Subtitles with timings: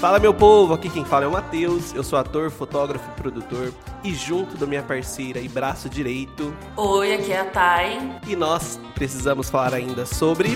[0.00, 3.74] Fala meu povo, aqui quem fala é o Matheus, eu sou ator, fotógrafo e produtor
[4.04, 6.56] e junto da minha parceira e braço direito.
[6.76, 7.98] Oi, aqui é a Thay.
[8.28, 10.50] E nós precisamos falar ainda sobre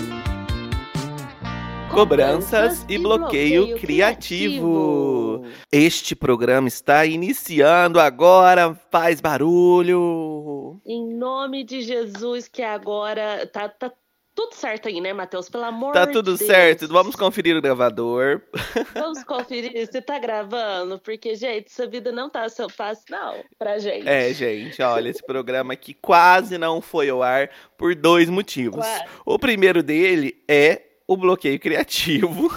[1.93, 5.41] cobranças e bloqueio, bloqueio criativo.
[5.41, 5.45] criativo.
[5.69, 10.79] Este programa está iniciando agora, faz barulho.
[10.85, 13.91] Em nome de Jesus, que agora tá, tá
[14.35, 15.47] tudo certo aí, né, Matheus?
[15.49, 16.25] Pelo amor tá de Deus.
[16.25, 16.87] Tá tudo certo.
[16.87, 18.41] Vamos conferir o gravador.
[18.93, 23.77] Vamos conferir se tá gravando, porque, gente, essa vida não tá tão fácil, não, pra
[23.77, 24.07] gente.
[24.07, 28.85] É, gente, olha, esse programa aqui quase não foi ao ar por dois motivos.
[28.85, 29.05] Quase.
[29.25, 32.47] O primeiro dele é o bloqueio criativo.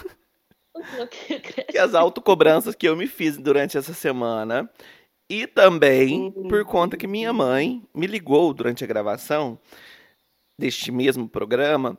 [0.74, 1.72] O bloqueio criativo.
[1.72, 4.70] Que as autocobranças que eu me fiz durante essa semana.
[5.28, 6.46] E também uhum.
[6.48, 9.58] por conta que minha mãe me ligou durante a gravação
[10.58, 11.98] deste mesmo programa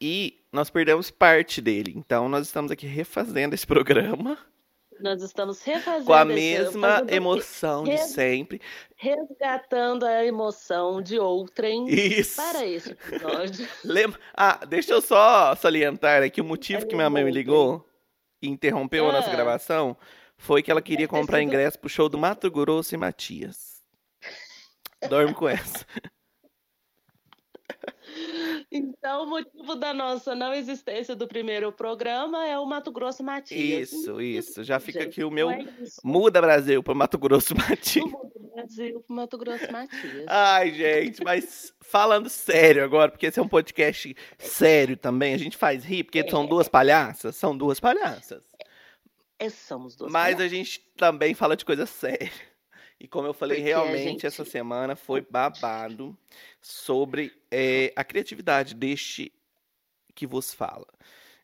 [0.00, 1.92] e nós perdemos parte dele.
[1.96, 4.38] Então nós estamos aqui refazendo esse programa.
[4.98, 8.62] Nós estamos refazendo com a mesma emoção de sempre,
[8.96, 12.36] resgatando a emoção de outrem Isso.
[12.36, 13.68] para esse episódio.
[13.84, 14.18] Lembra?
[14.34, 17.86] Ah, deixa eu só salientar aqui o motivo que minha mãe me ligou
[18.40, 19.34] e interrompeu a nossa ah.
[19.34, 19.94] gravação
[20.38, 23.82] foi que ela queria comprar ingresso pro show do Mato Grosso e Matias.
[25.08, 25.84] Dorme com essa.
[28.70, 33.92] Então, o motivo da nossa não existência do primeiro programa é o Mato Grosso Matias.
[33.92, 34.64] Isso, isso.
[34.64, 35.50] Já fica Gente, aqui o meu.
[35.50, 35.64] É
[36.02, 38.04] Muda Brasil para Mato Grosso Matias.
[38.04, 40.24] Muda Brasil para Mato Grosso Matias.
[40.26, 45.34] Ai, gente, mas falando sério agora, porque esse é um podcast sério também.
[45.34, 46.28] A gente faz rir, porque é.
[46.28, 47.36] são duas palhaças.
[47.36, 48.44] São duas palhaças.
[49.38, 50.44] É, somos duas Mas palhaças.
[50.44, 52.32] a gente também fala de coisa séria.
[52.98, 54.26] E como eu falei, Porque realmente gente...
[54.26, 56.16] essa semana foi babado
[56.60, 59.32] sobre é, a criatividade deste
[60.14, 60.86] que vos fala.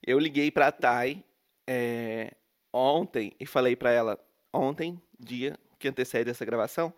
[0.03, 1.23] Eu liguei para a Thay
[1.67, 2.33] é,
[2.73, 4.19] ontem e falei para ela,
[4.53, 6.95] ontem, dia que antecede essa gravação,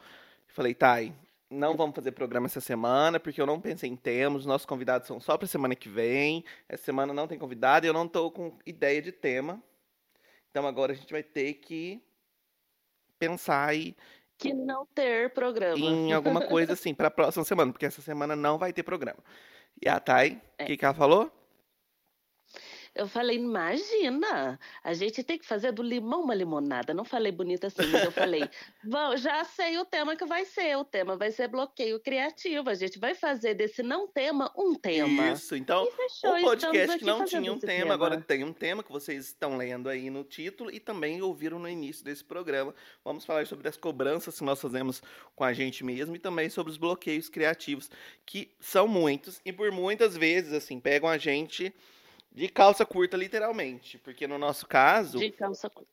[0.47, 1.12] falei, Thay,
[1.50, 5.21] não vamos fazer programa essa semana, porque eu não pensei em temas, nossos convidados são
[5.21, 8.56] só para semana que vem, essa semana não tem convidado e eu não estou com
[8.65, 9.62] ideia de tema.
[10.50, 12.00] Então agora a gente vai ter que
[13.19, 13.97] pensar e
[14.39, 15.78] que não ter programa.
[15.78, 19.19] Em alguma coisa assim, para a próxima semana, porque essa semana não vai ter programa.
[19.81, 20.65] E a Thay, o é.
[20.67, 21.31] que, que ela falou?
[22.94, 26.94] Eu falei, imagina, a gente tem que fazer do limão uma limonada.
[26.94, 28.49] Não falei bonito assim, mas eu falei,
[29.16, 30.77] já sei o tema que vai ser.
[30.77, 32.71] O tema vai ser bloqueio criativo.
[32.71, 35.33] A gente vai fazer desse não tema um tema.
[35.33, 38.83] Isso, então, fechou, o podcast que não tinha um tema, tema, agora tem um tema
[38.84, 42.72] que vocês estão lendo aí no título e também ouviram no início desse programa.
[43.04, 45.03] Vamos falar sobre as cobranças que nós fazemos
[45.34, 47.91] com a gente mesmo e também sobre os bloqueios criativos,
[48.25, 51.75] que são muitos e por muitas vezes, assim, pegam a gente
[52.34, 53.99] de calça curta, literalmente.
[53.99, 55.19] Porque no nosso caso,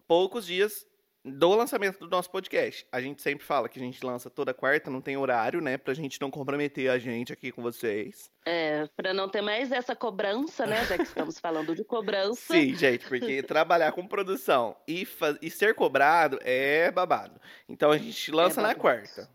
[0.08, 0.88] poucos dias
[1.24, 2.86] do lançamento do nosso podcast.
[2.92, 5.78] A gente sempre fala que a gente lança toda quarta, não tem horário, né?
[5.78, 8.32] Pra gente não comprometer a gente aqui com vocês.
[8.46, 10.84] É, pra não ter mais essa cobrança, né?
[10.86, 12.54] Já que estamos falando de cobrança.
[12.54, 15.08] Sim, gente, porque trabalhar com produção e,
[15.42, 17.40] e ser cobrado é babado.
[17.70, 19.30] Então a gente lança é na quarta.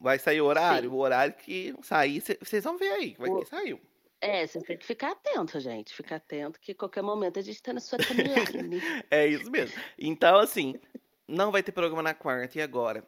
[0.00, 0.90] Vai sair o horário?
[0.90, 0.96] Sim.
[0.96, 3.40] O horário que sair, vocês vão ver aí, vai o...
[3.40, 3.80] que saiu.
[4.20, 5.94] É, você tem que ficar atento, gente.
[5.94, 8.82] Ficar atento que qualquer momento a gente tá na sua timeline.
[9.10, 9.80] é isso mesmo.
[9.98, 10.74] Então, assim,
[11.28, 12.58] não vai ter programa na quarta.
[12.58, 13.02] E agora?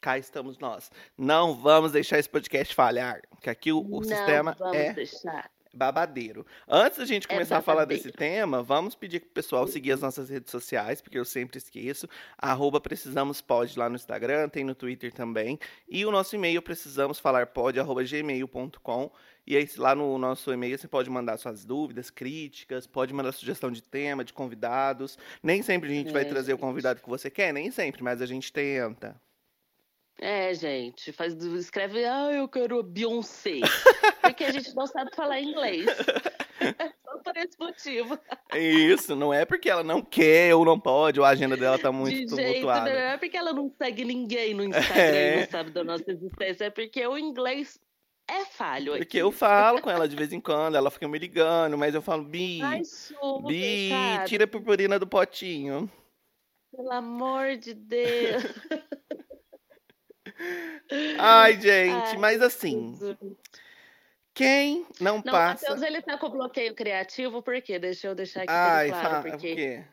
[0.00, 0.90] Cá estamos nós.
[1.16, 3.22] Não vamos deixar esse podcast falhar.
[3.40, 5.50] Que aqui o, o sistema é deixar.
[5.72, 6.44] babadeiro.
[6.68, 9.92] Antes da gente é começar é a falar desse tema, vamos pedir pro pessoal seguir
[9.92, 12.06] as nossas redes sociais, porque eu sempre esqueço.
[12.36, 15.58] Arroba Precisamos Pod lá no Instagram, tem no Twitter também.
[15.88, 19.10] E o nosso e-mail, precisamospod.gmail.com.
[19.46, 23.70] E aí, lá no nosso e-mail, você pode mandar suas dúvidas, críticas, pode mandar sugestão
[23.70, 25.18] de tema, de convidados.
[25.42, 26.58] Nem sempre a gente é, vai trazer gente.
[26.58, 29.20] o convidado que você quer, nem sempre, mas a gente tenta.
[30.18, 33.60] É, gente, faz, escreve, ah, eu quero Beyoncé.
[34.22, 35.84] porque a gente não sabe falar inglês.
[37.04, 38.18] Só por esse motivo.
[38.54, 41.92] Isso, não é porque ela não quer ou não pode, ou a agenda dela tá
[41.92, 42.90] muito de tumultuada.
[42.90, 45.36] Jeito, não é porque ela não segue ninguém no Instagram é.
[45.36, 47.78] e não sabe da nossa existência, é porque o inglês
[48.28, 48.96] é falho.
[48.96, 52.02] Porque eu falo com ela de vez em quando, ela fica me ligando, mas eu
[52.02, 52.82] falo, Bi, Ai,
[53.46, 53.90] Bi,
[54.26, 55.90] tira a purpurina do potinho.
[56.74, 58.42] Pelo amor de Deus.
[61.18, 62.98] Ai, gente, Ai, mas assim.
[64.32, 65.68] Quem não, não passa.
[65.68, 67.78] Matheus, ele tá com bloqueio criativo, por quê?
[67.78, 69.30] Deixa eu deixar aqui Ai, claro.
[69.30, 69.48] Porque...
[69.48, 69.84] Por quê?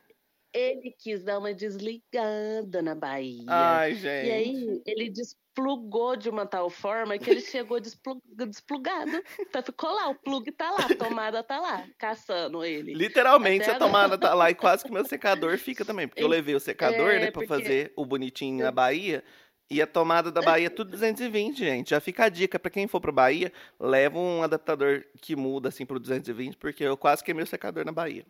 [0.54, 3.46] ele quis dar uma desligada na Bahia.
[3.48, 4.28] Ai, gente.
[4.28, 5.10] E aí ele,
[5.54, 9.12] plugou de uma tal forma que ele chegou desplugado.
[9.40, 12.94] Então ficou lá, o plug tá lá, a tomada tá lá, caçando ele.
[12.94, 16.08] Literalmente Até a tomada tá lá e quase que meu secador fica também.
[16.08, 17.48] Porque eu levei o secador, é, né, pra porque...
[17.48, 19.24] fazer o bonitinho na Bahia.
[19.70, 21.92] E a tomada da Bahia é tudo 220, gente.
[21.92, 25.86] Já fica a dica para quem for pro Bahia, leva um adaptador que muda assim
[25.86, 28.26] pro 220, porque eu quase queimei o secador na Bahia.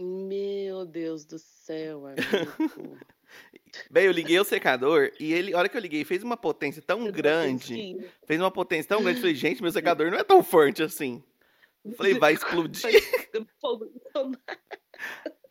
[0.00, 2.18] Meu Deus do céu, amigo.
[3.90, 6.82] Bem, eu liguei o secador e ele, a hora que eu liguei, fez uma potência
[6.82, 7.96] tão grande.
[8.26, 9.18] Fez uma potência tão grande.
[9.18, 11.22] Eu falei, gente, meu secador não é tão forte assim.
[11.96, 12.82] Falei, vai explodir.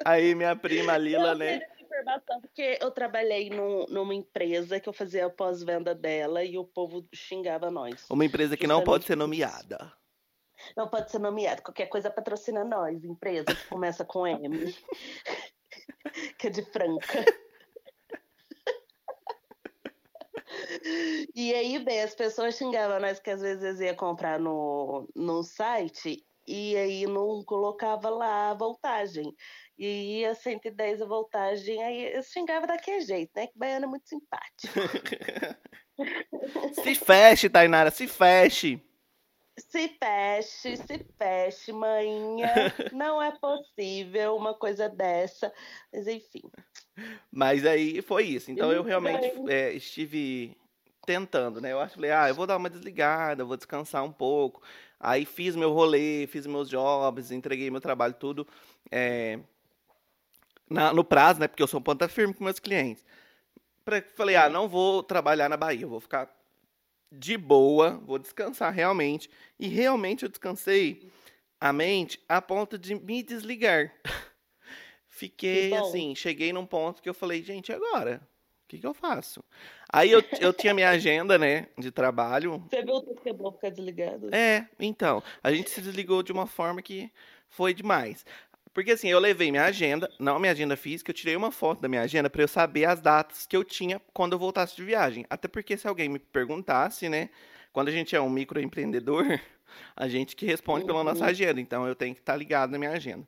[0.05, 1.61] Aí minha prima Lila, né?
[2.41, 7.05] Porque eu trabalhei no, numa empresa que eu fazia a pós-venda dela e o povo
[7.13, 8.05] xingava nós.
[8.09, 9.91] Uma empresa que não pode ser nomeada.
[10.75, 11.61] Não pode ser nomeada.
[11.61, 14.73] Qualquer coisa patrocina nós, empresa que começa com M.
[16.37, 17.25] que é de Franca.
[21.35, 26.25] E aí, bem, as pessoas xingavam nós que às vezes ia comprar no, no site
[26.47, 29.35] e aí não colocava lá a voltagem.
[29.77, 33.47] E ia 110 a voltagem, aí eu xingava daquele jeito, né?
[33.47, 34.73] Que baiano é muito simpático.
[36.83, 38.81] se feche, Tainara, se feche.
[39.57, 42.73] Se feche, se feche, manhã.
[42.91, 45.53] Não é possível uma coisa dessa.
[45.93, 46.41] Mas enfim.
[47.31, 48.51] Mas aí foi isso.
[48.51, 50.55] Então eu realmente é, estive
[51.05, 51.71] tentando, né?
[51.71, 54.61] Eu acho, falei, ah, eu vou dar uma desligada, vou descansar um pouco.
[54.99, 58.47] Aí fiz meu rolê, fiz meus jobs, entreguei meu trabalho tudo.
[58.91, 59.39] É,
[60.69, 61.47] na, no prazo, né?
[61.47, 63.05] Porque eu sou um ponta firme com meus clientes.
[63.83, 66.29] Pra, falei, ah, não vou trabalhar na Bahia, vou ficar
[67.11, 69.29] de boa, vou descansar realmente.
[69.59, 71.11] E realmente eu descansei
[71.59, 73.93] a mente a ponto de me desligar.
[75.07, 78.21] Fiquei assim, cheguei num ponto que eu falei, gente, agora?
[78.71, 79.43] O que, que eu faço?
[79.91, 82.63] Aí eu, eu tinha minha agenda, né, de trabalho.
[82.69, 84.33] Você viu o que é bom ficar desligado?
[84.33, 85.21] É, então.
[85.43, 87.11] A gente se desligou de uma forma que
[87.49, 88.25] foi demais.
[88.73, 91.89] Porque assim, eu levei minha agenda, não minha agenda física, eu tirei uma foto da
[91.89, 95.25] minha agenda para eu saber as datas que eu tinha quando eu voltasse de viagem.
[95.29, 97.29] Até porque se alguém me perguntasse, né,
[97.73, 99.25] quando a gente é um microempreendedor,
[99.93, 100.87] a gente que responde uhum.
[100.87, 101.29] pela nossa uhum.
[101.29, 103.27] agenda, então eu tenho que estar tá ligado na minha agenda.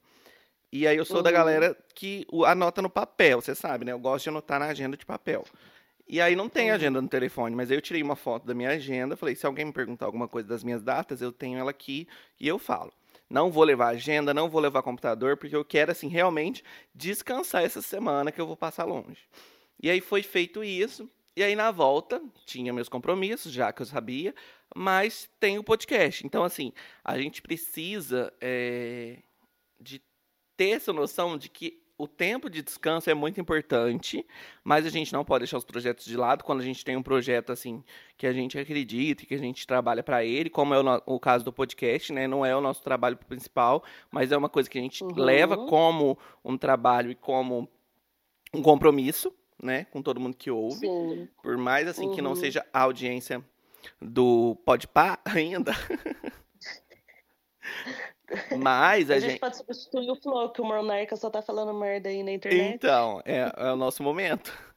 [0.75, 1.21] E aí eu sou uhum.
[1.23, 3.91] da galera que anota no papel, você sabe, né?
[3.91, 5.45] Eu gosto de anotar na agenda de papel.
[6.07, 8.71] E aí não tem agenda no telefone, mas aí eu tirei uma foto da minha
[8.71, 12.07] agenda, falei, se alguém me perguntar alguma coisa das minhas datas, eu tenho ela aqui
[12.39, 12.91] e eu falo.
[13.29, 17.79] Não vou levar agenda, não vou levar computador, porque eu quero, assim, realmente descansar essa
[17.79, 19.27] semana que eu vou passar longe.
[19.79, 21.07] E aí foi feito isso.
[21.35, 24.33] E aí, na volta, tinha meus compromissos, já que eu sabia,
[24.75, 26.25] mas tem o podcast.
[26.25, 26.73] Então, assim,
[27.03, 29.19] a gente precisa é,
[29.79, 30.01] de
[30.55, 34.25] ter essa noção de que o tempo de descanso é muito importante,
[34.63, 37.03] mas a gente não pode deixar os projetos de lado quando a gente tem um
[37.03, 37.83] projeto assim
[38.17, 41.19] que a gente acredita e que a gente trabalha para ele, como é o, o,
[41.19, 42.27] caso do podcast, né?
[42.27, 45.13] Não é o nosso trabalho principal, mas é uma coisa que a gente uhum.
[45.15, 47.69] leva como um trabalho e como
[48.53, 50.79] um compromisso, né, com todo mundo que ouve.
[50.79, 51.27] Sim.
[51.41, 52.15] Por mais assim uhum.
[52.15, 52.35] que não uhum.
[52.35, 53.43] seja a audiência
[54.01, 55.73] do Podpah ainda.
[58.57, 59.31] Mas a, a gente...
[59.31, 62.75] gente pode substituir o Flow, que o Monarca só tá falando merda aí na internet.
[62.75, 64.51] Então, é, é o nosso momento.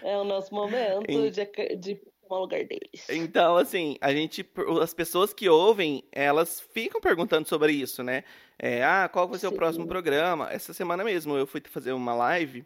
[0.00, 2.00] É o nosso momento de, de
[2.32, 3.06] tomar lugar deles.
[3.08, 4.48] Então, assim, a gente.
[4.80, 8.24] As pessoas que ouvem, elas ficam perguntando sobre isso, né?
[8.58, 9.54] É, ah, qual vai ser Sim.
[9.54, 10.50] o próximo programa?
[10.50, 12.64] Essa semana mesmo eu fui fazer uma live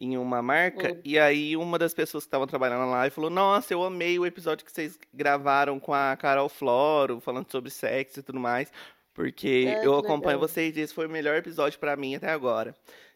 [0.00, 1.00] em uma marca, hum.
[1.04, 4.26] e aí uma das pessoas que estavam trabalhando na live falou: Nossa, eu amei o
[4.26, 8.72] episódio que vocês gravaram com a Carol Floro, falando sobre sexo e tudo mais.
[9.14, 10.40] Porque é, eu acompanho legal.
[10.40, 12.74] vocês e esse foi o melhor episódio para mim até agora.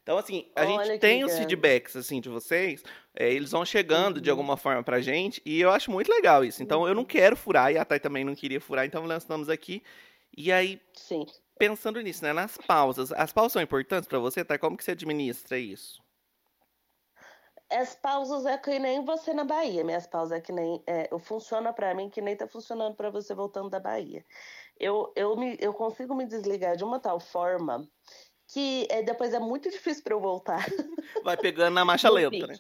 [0.09, 2.83] Então, assim, a Olha gente tem os feedbacks, assim, de vocês,
[3.15, 4.23] é, eles vão chegando uhum.
[4.23, 6.63] de alguma forma pra gente, e eu acho muito legal isso.
[6.63, 6.89] Então, uhum.
[6.89, 7.09] eu não uhum.
[7.09, 9.83] quero furar, e a Thay também não queria furar, então lançamos aqui.
[10.35, 11.27] E aí, Sim.
[11.59, 14.57] pensando nisso, né, nas pausas, as pausas são importantes para você, Thay?
[14.57, 16.03] Como que você administra isso?
[17.71, 21.71] As pausas é que nem você na Bahia, minhas pausas é que nem, é, funciona
[21.71, 24.25] para mim que nem tá funcionando para você voltando da Bahia
[24.79, 27.89] eu, eu, me, eu consigo me desligar de uma tal forma
[28.49, 30.65] que é, depois é muito difícil para eu voltar.
[31.25, 32.57] Vai pegando na marcha lenta, né?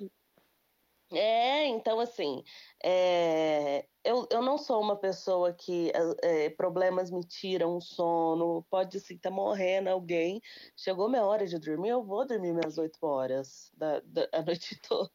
[1.11, 2.45] É, então assim,
[2.85, 5.91] é, eu, eu não sou uma pessoa que
[6.23, 10.39] é, problemas me tiram o sono, pode assim, tá morrendo alguém,
[10.77, 14.79] chegou minha hora de dormir, eu vou dormir minhas oito horas da, da a noite
[14.87, 15.11] toda.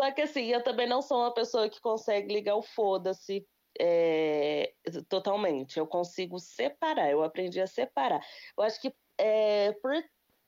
[0.00, 3.46] Só que assim, eu também não sou uma pessoa que consegue ligar o foda-se
[3.80, 4.74] é,
[5.08, 5.78] totalmente.
[5.78, 8.24] Eu consigo separar, eu aprendi a separar.
[8.56, 9.94] Eu acho que é, por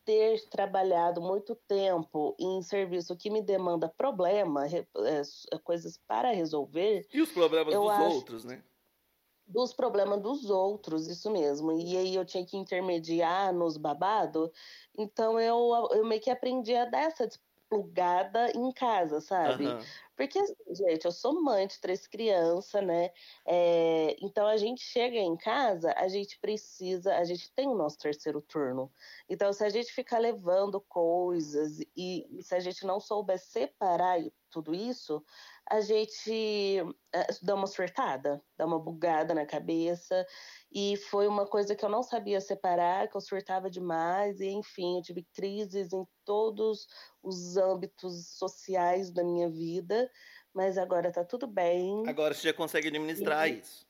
[0.05, 4.83] ter trabalhado muito tempo em serviço que me demanda problema, é,
[5.63, 7.07] coisas para resolver.
[7.13, 8.15] E os problemas dos acho...
[8.15, 8.63] outros, né?
[9.47, 11.73] dos problemas dos outros, isso mesmo.
[11.73, 14.51] E aí eu tinha que intermediar nos babados.
[14.97, 17.29] Então eu, eu meio que aprendi a dar essa
[17.73, 19.67] desplugada em casa, sabe?
[19.67, 19.81] Uhum.
[20.15, 23.11] Porque, assim, gente, eu sou mãe de três crianças, né?
[23.47, 27.99] É, então a gente chega em casa, a gente precisa, a gente tem o nosso
[27.99, 28.93] terceiro turno.
[29.29, 34.21] Então, se a gente ficar levando coisas e, e se a gente não souber separar
[34.51, 35.25] tudo isso,
[35.69, 36.79] a gente
[37.15, 40.27] eh, dá uma surtada, dá uma bugada na cabeça.
[40.75, 44.97] E foi uma coisa que eu não sabia separar, que eu surtava demais, e enfim,
[44.97, 46.87] eu tive crises em todos
[47.23, 50.11] os âmbitos sociais da minha vida,
[50.55, 52.09] mas agora tá tudo bem.
[52.09, 53.59] Agora você já consegue administrar e...
[53.59, 53.87] isso.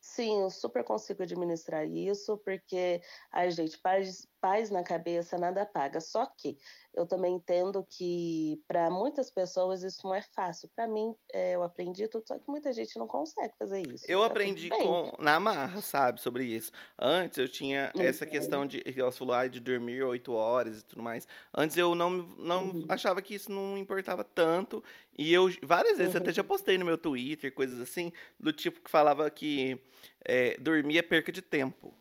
[0.00, 6.02] Sim, eu super consigo administrar isso, porque, ai, gente, paz, paz na cabeça nada paga.
[6.02, 6.58] Só que
[6.94, 10.68] eu também entendo que para muitas pessoas isso não é fácil.
[10.76, 14.04] Para mim, é, eu aprendi tudo, só que muita gente não consegue fazer isso.
[14.06, 16.70] Eu tá aprendi com, na marra, sabe, sobre isso.
[16.98, 18.30] Antes eu tinha essa uhum.
[18.30, 21.26] questão de, ela falou, ah, de dormir oito horas e tudo mais.
[21.56, 22.84] Antes eu não, não uhum.
[22.86, 24.84] achava que isso não importava tanto.
[25.16, 26.20] E eu, várias vezes, uhum.
[26.20, 29.80] até já postei no meu Twitter, coisas assim, do tipo que falava que
[30.22, 31.94] é, dormir é perca de tempo.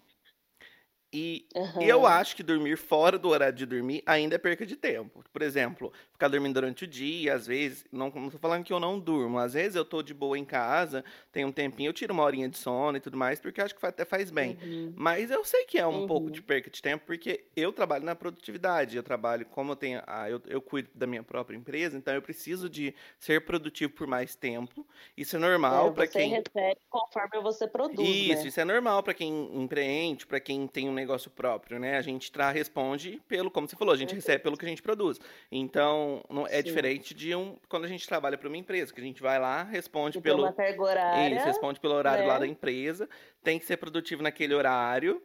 [1.13, 1.83] E, uhum.
[1.83, 5.23] e, eu acho que dormir fora do horário de dormir ainda é perca de tempo.
[5.31, 8.99] Por exemplo, ficar dormindo durante o dia, às vezes, não, tô falando que eu não
[8.99, 12.23] durmo, às vezes eu tô de boa em casa, tem um tempinho, eu tiro uma
[12.23, 14.57] horinha de sono e tudo mais, porque eu acho que até faz bem.
[14.63, 14.93] Uhum.
[14.95, 16.07] Mas eu sei que é um uhum.
[16.07, 20.01] pouco de perca de tempo, porque eu trabalho na produtividade, eu trabalho, como eu tenho,
[20.07, 24.07] a, eu, eu cuido da minha própria empresa, então eu preciso de ser produtivo por
[24.07, 24.83] mais tempo.
[25.15, 26.29] Isso é normal é, para quem.
[26.29, 28.09] Você recebe conforme você produz.
[28.09, 28.47] Isso, né?
[28.47, 31.97] isso é normal para quem empreende, para quem tem um negócio próprio, né?
[31.97, 34.81] A gente tra responde pelo, como você falou, a gente recebe pelo que a gente
[34.81, 35.19] produz.
[35.51, 36.63] Então, não é Sim.
[36.63, 39.63] diferente de um quando a gente trabalha para uma empresa, que a gente vai lá,
[39.63, 42.27] responde pelo uma carga horária, isso, responde pelo horário né?
[42.27, 43.07] lá da empresa,
[43.43, 45.21] tem que ser produtivo naquele horário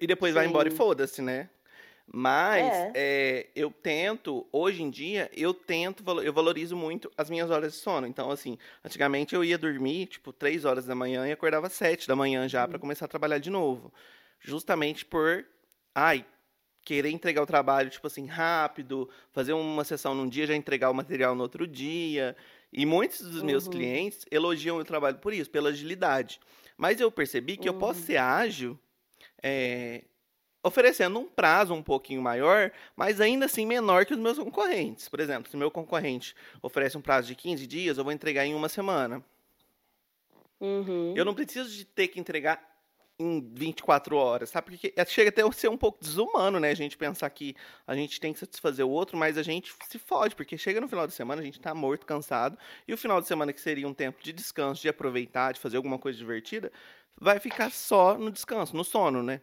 [0.00, 0.38] e depois Sim.
[0.38, 1.48] vai embora e foda-se, né?
[2.12, 2.92] Mas é.
[2.94, 7.78] É, eu tento, hoje em dia, eu tento, eu valorizo muito as minhas horas de
[7.78, 8.04] sono.
[8.04, 12.16] Então, assim, antigamente eu ia dormir, tipo, três horas da manhã e acordava sete da
[12.16, 12.80] manhã já para uhum.
[12.80, 13.92] começar a trabalhar de novo
[14.40, 15.44] justamente por,
[15.94, 16.24] ai,
[16.82, 20.94] querer entregar o trabalho, tipo assim, rápido, fazer uma sessão num dia, já entregar o
[20.94, 22.36] material no outro dia.
[22.72, 23.72] E muitos dos meus uhum.
[23.72, 26.40] clientes elogiam o trabalho por isso, pela agilidade.
[26.76, 27.74] Mas eu percebi que uhum.
[27.74, 28.06] eu posso uhum.
[28.06, 28.78] ser ágil
[29.42, 30.04] é,
[30.62, 35.08] oferecendo um prazo um pouquinho maior, mas ainda assim menor que os meus concorrentes.
[35.08, 38.54] Por exemplo, se meu concorrente oferece um prazo de 15 dias, eu vou entregar em
[38.54, 39.24] uma semana.
[40.60, 41.14] Uhum.
[41.16, 42.69] Eu não preciso de ter que entregar
[43.20, 44.70] em 24 horas, sabe?
[44.70, 46.70] Porque é, chega até a ser um pouco desumano, né?
[46.70, 47.54] A gente pensar que
[47.86, 50.88] a gente tem que satisfazer o outro, mas a gente se fode, porque chega no
[50.88, 52.58] final de semana, a gente tá morto, cansado,
[52.88, 55.76] e o final de semana, que seria um tempo de descanso, de aproveitar, de fazer
[55.76, 56.72] alguma coisa divertida,
[57.20, 59.42] vai ficar só no descanso, no sono, né?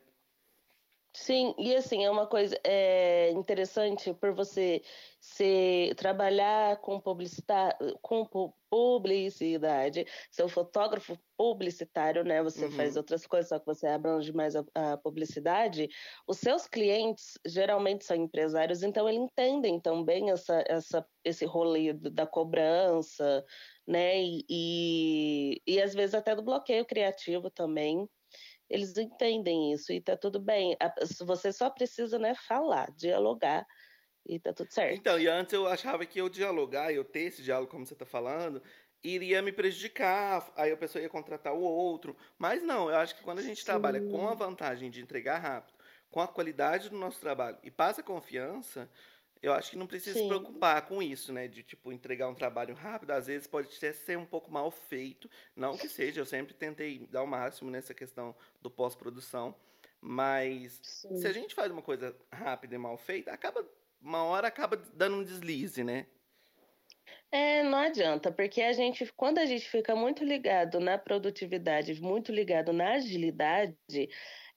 [1.13, 4.83] Sim, e assim, é uma coisa é, interessante por você
[5.19, 12.41] se trabalhar com, com publicidade, ser fotógrafo publicitário, né?
[12.43, 12.71] Você uhum.
[12.71, 15.89] faz outras coisas, só que você abrange mais a, a, publicidade.
[16.27, 22.25] Os seus clientes geralmente são empresários, então eles entendem também essa, essa, esse rolê da
[22.25, 23.45] cobrança,
[23.87, 24.21] né?
[24.21, 28.07] E, e, e às vezes até do bloqueio criativo também
[28.69, 30.75] eles entendem isso e tá tudo bem.
[31.21, 33.65] Você só precisa, né, falar, dialogar
[34.27, 34.97] e tá tudo certo.
[34.99, 38.05] Então, e antes eu achava que eu dialogar, eu ter esse diálogo, como você tá
[38.05, 38.61] falando,
[39.03, 42.15] iria me prejudicar, aí a pessoa ia contratar o outro.
[42.37, 43.65] Mas não, eu acho que quando a gente Sim.
[43.65, 45.77] trabalha com a vantagem de entregar rápido,
[46.09, 48.89] com a qualidade do nosso trabalho e passa confiança,
[49.41, 50.23] eu acho que não precisa Sim.
[50.23, 51.47] se preocupar com isso, né?
[51.47, 53.11] De, tipo, entregar um trabalho rápido.
[53.11, 55.29] Às vezes pode ser um pouco mal feito.
[55.55, 59.55] Não que seja, eu sempre tentei dar o máximo nessa questão do pós-produção.
[60.01, 61.15] Mas Sim.
[61.15, 63.67] se a gente faz uma coisa rápida e mal feita, acaba
[64.01, 66.07] uma hora acaba dando um deslize, né?
[67.31, 72.31] É, não adianta, porque a gente, quando a gente fica muito ligado na produtividade, muito
[72.31, 73.75] ligado na agilidade,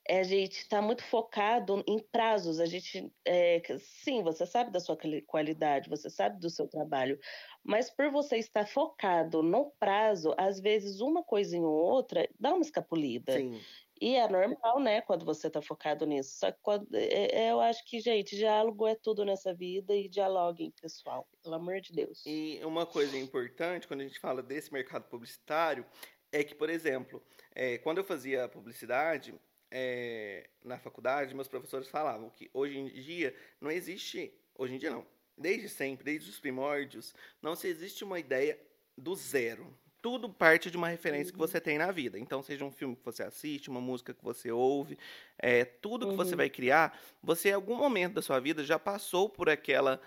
[0.09, 2.61] a gente está muito focado em prazos.
[2.61, 7.19] A gente, é, sim, você sabe da sua qualidade, você sabe do seu trabalho,
[7.63, 12.63] mas por você estar focado no prazo, às vezes uma coisinha ou outra dá uma
[12.63, 13.37] escapulida.
[13.37, 13.61] Sim.
[14.01, 16.39] E é normal, né, quando você está focado nisso.
[16.39, 20.09] Só que quando, é, é, eu acho que, gente, diálogo é tudo nessa vida e
[20.09, 22.23] dialoguem, pessoal, pelo amor de Deus.
[22.25, 25.85] E uma coisa importante, quando a gente fala desse mercado publicitário,
[26.33, 27.23] é que, por exemplo,
[27.55, 29.35] é, quando eu fazia publicidade,
[29.71, 34.91] é, na faculdade, meus professores falavam que hoje em dia não existe, hoje em dia
[34.91, 38.59] não, desde sempre, desde os primórdios, não se existe uma ideia
[38.97, 39.77] do zero.
[40.03, 41.47] Tudo parte de uma referência que uhum.
[41.47, 42.19] você tem na vida.
[42.19, 44.99] Então, seja um filme que você assiste, uma música que você ouve,
[45.39, 46.17] é, tudo que uhum.
[46.17, 50.01] você vai criar, você em algum momento da sua vida já passou por aquela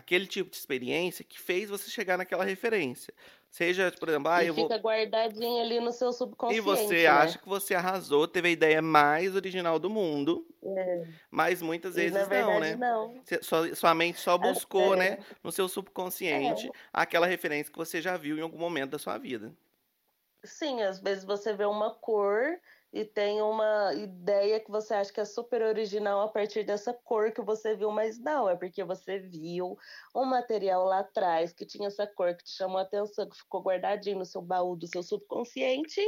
[0.00, 3.14] aquele tipo de experiência que fez você chegar naquela referência.
[3.50, 4.78] Seja, por exemplo, ah, e eu fica vou.
[4.78, 6.58] guardadinho ali no seu subconsciente.
[6.58, 7.06] E você né?
[7.06, 10.46] acha que você arrasou, teve a ideia mais original do mundo.
[10.62, 11.04] É.
[11.30, 12.76] Mas muitas vezes e, não, né?
[12.76, 13.20] Não.
[13.42, 14.98] Sua, sua mente só buscou, é.
[14.98, 16.70] né, no seu subconsciente, é.
[16.92, 19.52] aquela referência que você já viu em algum momento da sua vida.
[20.44, 22.58] Sim, às vezes você vê uma cor
[22.92, 27.32] e tem uma ideia que você acha que é super original a partir dessa cor
[27.32, 29.76] que você viu, mas não, é porque você viu
[30.14, 33.62] um material lá atrás que tinha essa cor que te chamou a atenção, que ficou
[33.62, 36.00] guardadinho no seu baú do seu subconsciente.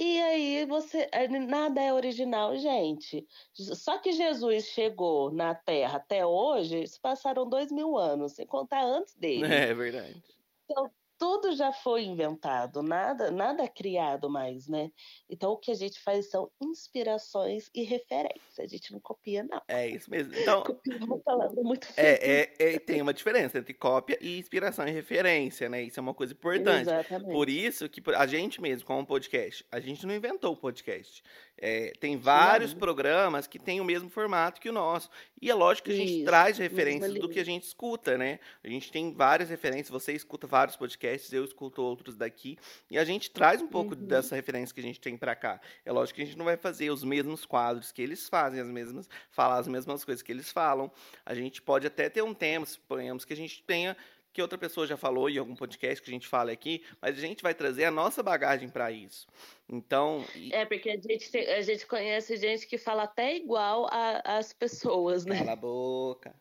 [0.00, 1.10] E aí você.
[1.48, 3.26] Nada é original, gente.
[3.52, 8.84] Só que Jesus chegou na Terra até hoje, se passaram dois mil anos, sem contar
[8.84, 9.44] antes dele.
[9.52, 10.22] É verdade.
[10.64, 10.88] Então,
[11.18, 14.90] tudo já foi inventado, nada, nada é criado mais, né?
[15.28, 18.58] Então o que a gente faz são inspirações e referências.
[18.58, 19.60] A gente não copia, não.
[19.66, 20.32] É isso mesmo.
[20.34, 24.86] Então, copia uma palavra muito é, é, é, tem uma diferença entre cópia e inspiração
[24.86, 25.82] e referência, né?
[25.82, 26.82] Isso é uma coisa importante.
[26.82, 27.32] Exatamente.
[27.32, 31.22] Por isso que a gente mesmo, como podcast, a gente não inventou o podcast.
[31.60, 32.76] É, tem vários Sim.
[32.76, 35.10] programas que têm o mesmo formato que o nosso.
[35.40, 38.38] E é lógico que a gente Isso, traz referências do que a gente escuta, né?
[38.62, 42.56] A gente tem várias referências, você escuta vários podcasts, eu escuto outros daqui,
[42.90, 44.06] e a gente traz um pouco uhum.
[44.06, 45.60] dessa referência que a gente tem para cá.
[45.84, 48.68] É lógico que a gente não vai fazer os mesmos quadros que eles fazem, as
[48.68, 50.90] mesmas, falar as mesmas coisas que eles falam.
[51.26, 53.96] A gente pode até ter um tema, suponhamos que a gente tenha
[54.38, 57.20] que outra pessoa já falou em algum podcast que a gente fala aqui, mas a
[57.20, 59.26] gente vai trazer a nossa bagagem para isso.
[59.68, 60.24] Então.
[60.52, 63.88] É, porque a gente, a gente conhece gente que fala até igual
[64.22, 65.38] às pessoas, né?
[65.38, 66.32] Cala a boca.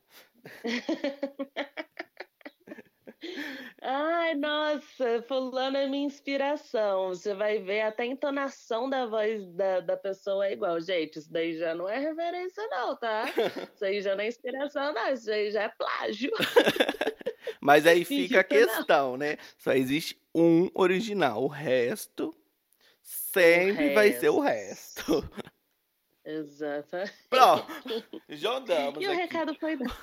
[3.81, 7.09] Ai, nossa, fulano é minha inspiração.
[7.09, 10.79] Você vai ver até a entonação da voz da, da pessoa é igual.
[10.79, 13.25] Gente, isso daí já não é reverência, não, tá?
[13.73, 15.11] Isso aí já não é inspiração, não.
[15.11, 16.31] Isso aí já é plágio.
[17.61, 19.37] Mas aí fica a questão, né?
[19.57, 21.43] Só existe um original.
[21.43, 22.35] O resto
[23.01, 23.93] sempre resto.
[23.95, 25.29] vai ser o resto.
[26.23, 26.97] Exato.
[27.29, 27.65] Pronto.
[28.29, 28.99] Jogamos.
[29.01, 29.15] E aqui.
[29.15, 29.93] o recado foi dado.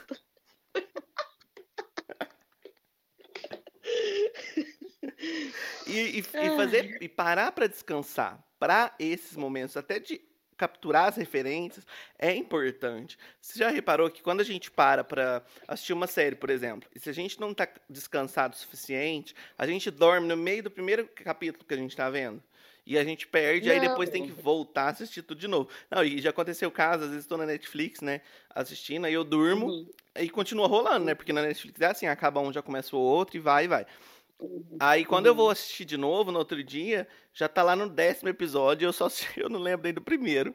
[5.87, 10.21] e, e, e, fazer e parar para descansar para esses momentos até de
[10.57, 11.87] capturar as referências
[12.19, 13.19] é importante.
[13.41, 17.01] Você já reparou que quando a gente para para assistir uma série, por exemplo, e
[17.01, 21.07] se a gente não está descansado o suficiente, a gente dorme no meio do primeiro
[21.09, 22.43] capítulo que a gente está vendo.
[22.87, 23.75] E a gente perde, não.
[23.75, 25.71] aí depois tem que voltar a assistir tudo de novo.
[25.91, 29.25] Não, e já aconteceu o caso, às vezes estou na Netflix, né, assistindo, aí eu
[29.25, 29.89] durmo uhum.
[30.19, 31.15] e continua rolando, né?
[31.15, 33.87] Porque na Netflix é assim, acaba um, já começa o outro e vai e vai.
[34.79, 38.29] Aí quando eu vou assistir de novo no outro dia, já tá lá no décimo
[38.29, 40.55] episódio, eu só eu não lembro nem do primeiro.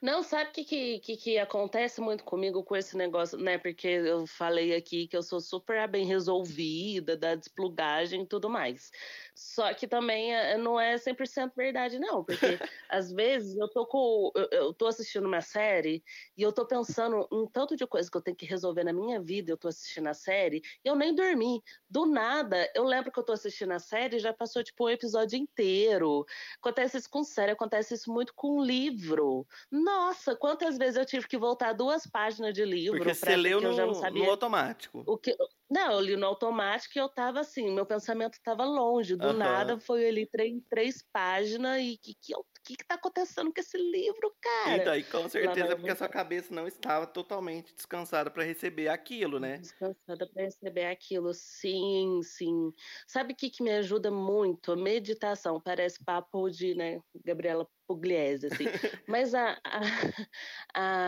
[0.00, 3.58] Não, sabe o que, que, que, acontece muito comigo com esse negócio, né?
[3.58, 8.90] Porque eu falei aqui que eu sou super bem resolvida, da desplugagem e tudo mais.
[9.34, 12.24] Só que também eh, não é 100% verdade, não.
[12.24, 12.36] Porque
[12.88, 16.02] às vezes eu tô, com, eu, eu tô assistindo uma série
[16.36, 19.20] e eu tô pensando em tanto de coisa que eu tenho que resolver na minha
[19.20, 21.62] vida, eu tô assistindo a série, e eu nem dormi.
[21.88, 24.90] Do nada, eu lembro que eu tô assistindo a série e já passou, tipo, um
[24.90, 26.24] episódio inteiro.
[26.58, 29.46] Acontece isso com série, acontece isso muito com livro.
[29.70, 32.98] Nossa, quantas vezes eu tive que voltar duas páginas de livro.
[32.98, 35.04] Porque você leu no, no, automático.
[35.06, 35.36] O que,
[35.70, 39.14] não, eu li no automático e eu tava assim, meu pensamento tava longe.
[39.14, 39.32] Do uhum.
[39.34, 42.34] nada foi ali três, três páginas e que que,
[42.70, 44.76] que que tá acontecendo com esse livro, cara?
[44.76, 49.40] Então, e com certeza porque a sua cabeça não estava totalmente descansada para receber aquilo,
[49.40, 49.58] né?
[49.58, 52.72] Descansada para receber aquilo, sim, sim.
[53.06, 54.76] Sabe o que que me ajuda muito?
[54.76, 55.60] Meditação.
[55.60, 58.64] Parece papo de, né, Gabriela Pugliese, assim.
[59.08, 59.80] Mas a, a,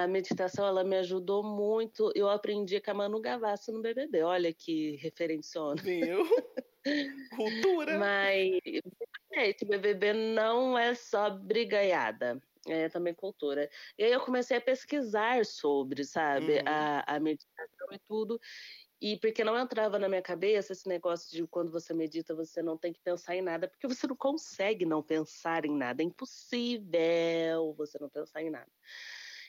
[0.04, 2.10] a, meditação, ela me ajudou muito.
[2.14, 4.22] Eu aprendi com a Manu Gavassi no BBB.
[4.22, 5.80] Olha que referenciona.
[5.80, 6.24] Viu?
[7.36, 7.98] Cultura.
[7.98, 8.60] Mas,
[9.32, 12.42] gente, BBB não é só brigaiada.
[12.66, 13.68] É também cultura.
[13.98, 16.62] E aí eu comecei a pesquisar sobre, sabe, uhum.
[16.66, 18.40] a, a meditação e tudo.
[19.00, 22.78] E porque não entrava na minha cabeça esse negócio de quando você medita, você não
[22.78, 26.02] tem que pensar em nada, porque você não consegue não pensar em nada.
[26.02, 28.70] É impossível você não pensar em nada.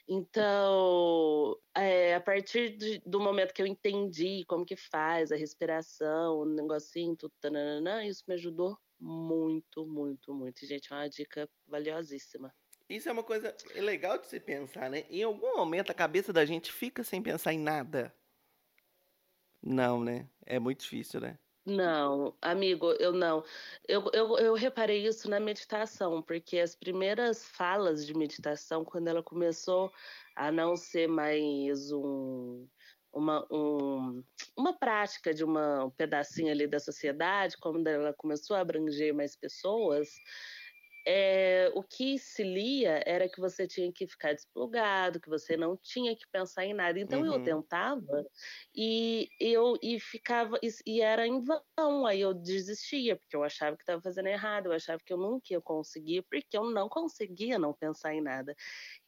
[0.08, 6.40] Então, é, a partir de, do momento que eu entendi como que faz a respiração,
[6.40, 7.34] o negocinho, tudo,
[8.06, 10.66] isso me ajudou muito, muito, muito.
[10.66, 12.54] Gente, é uma dica valiosíssima.
[12.90, 15.06] Isso é uma coisa legal de se pensar, né?
[15.10, 18.14] Em algum momento a cabeça da gente fica sem pensar em nada.
[19.62, 20.28] Não, né?
[20.46, 21.40] É muito difícil, né?
[21.66, 23.42] Não, amigo, eu não.
[23.88, 29.24] Eu, eu, eu reparei isso na meditação, porque as primeiras falas de meditação, quando ela
[29.24, 29.90] começou
[30.36, 32.68] a não ser mais um,
[33.14, 34.22] uma, um,
[34.58, 39.34] uma prática de uma, um pedacinho ali da sociedade, quando ela começou a abranger mais
[39.38, 40.10] pessoas,
[41.06, 45.78] é, o que se lia era que você tinha que ficar desplugado, que você não
[45.78, 47.00] tinha que pensar em nada.
[47.00, 47.34] Então uhum.
[47.34, 48.26] eu tentava
[48.74, 52.06] e eu e ficava e, e, era em vão.
[52.06, 55.48] Aí eu desistia porque eu achava que estava fazendo errado, eu achava que eu nunca
[55.52, 58.56] ia conseguir porque eu não conseguia não pensar em nada.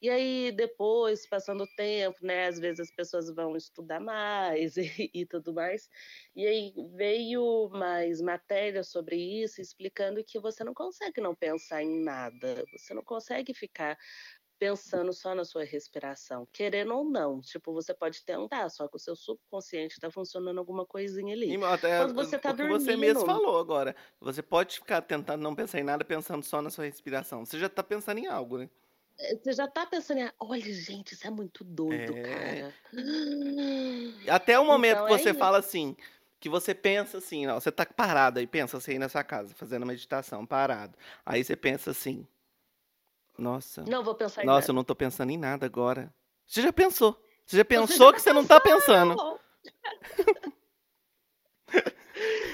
[0.05, 5.09] E aí depois, passando o tempo, né, às vezes as pessoas vão estudar mais e,
[5.11, 5.89] e tudo mais.
[6.35, 12.03] E aí veio mais matéria sobre isso, explicando que você não consegue não pensar em
[12.03, 12.63] nada.
[12.71, 13.97] Você não consegue ficar
[14.59, 17.41] pensando só na sua respiração, querendo ou não.
[17.41, 21.57] Tipo, você pode tentar, só que o seu subconsciente está funcionando alguma coisinha ali.
[21.57, 22.79] E, até, Quando você tá dormindo...
[22.79, 23.95] você mesmo falou agora.
[24.21, 27.43] Você pode ficar tentando não pensar em nada, pensando só na sua respiração.
[27.43, 28.69] Você já está pensando em algo, né?
[29.17, 32.21] É, você já está pensando em, olha, gente, isso é muito doido, é...
[32.21, 32.73] cara.
[34.27, 35.95] Até o momento então, que você é fala assim,
[36.39, 39.85] que você pensa assim, ó, você tá parado aí, pensa assim na sua casa, fazendo
[39.85, 40.97] meditação, parado.
[41.25, 42.27] Aí você pensa assim,
[43.37, 43.83] nossa.
[43.83, 44.71] Não vou pensar em Nossa, nada.
[44.71, 46.13] eu não tô pensando em nada agora.
[46.45, 47.21] Você já pensou?
[47.45, 49.15] Você já pensou você já que você não tá pensando?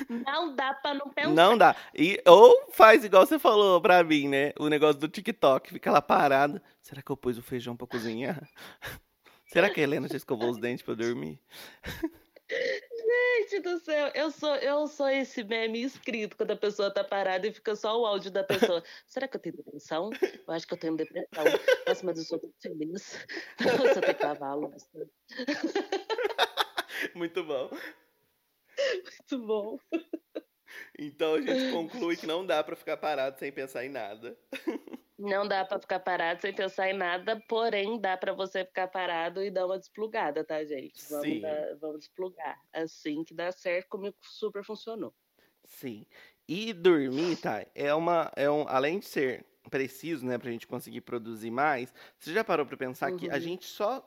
[0.09, 1.29] Não dá pra não pensar.
[1.29, 1.75] Não dá.
[1.95, 4.51] E, ou faz igual você falou pra mim, né?
[4.59, 5.71] O negócio do TikTok.
[5.71, 6.61] Fica lá parado.
[6.81, 8.41] Será que eu pus o feijão pra cozinhar?
[9.45, 11.39] Será que a Helena já escovou os dentes pra dormir?
[13.41, 17.47] Gente do céu, eu sou, eu sou esse meme escrito quando a pessoa tá parada
[17.47, 18.83] e fica só o áudio da pessoa.
[19.05, 20.09] Será que eu tenho depressão?
[20.21, 21.43] Eu acho que eu tenho depressão.
[21.87, 23.25] Nossa, mas eu sou muito feliz.
[23.59, 24.73] Você tem cavalo.
[27.15, 27.69] Muito bom.
[29.31, 29.77] Muito bom.
[30.97, 34.37] Então a gente conclui que não dá para ficar parado sem pensar em nada.
[35.17, 39.43] Não dá para ficar parado sem pensar em nada, porém dá para você ficar parado
[39.43, 41.03] e dar uma desplugada, tá, gente?
[41.09, 41.41] Vamos, Sim.
[41.41, 42.59] Dar, vamos desplugar.
[42.73, 45.13] Assim que dá certo, comigo super funcionou.
[45.65, 46.05] Sim.
[46.47, 47.65] E dormir, tá?
[47.75, 48.31] É uma.
[48.35, 52.65] É um, além de ser preciso, né, pra gente conseguir produzir mais, você já parou
[52.65, 53.17] para pensar uhum.
[53.17, 53.39] que a uhum.
[53.39, 53.99] gente só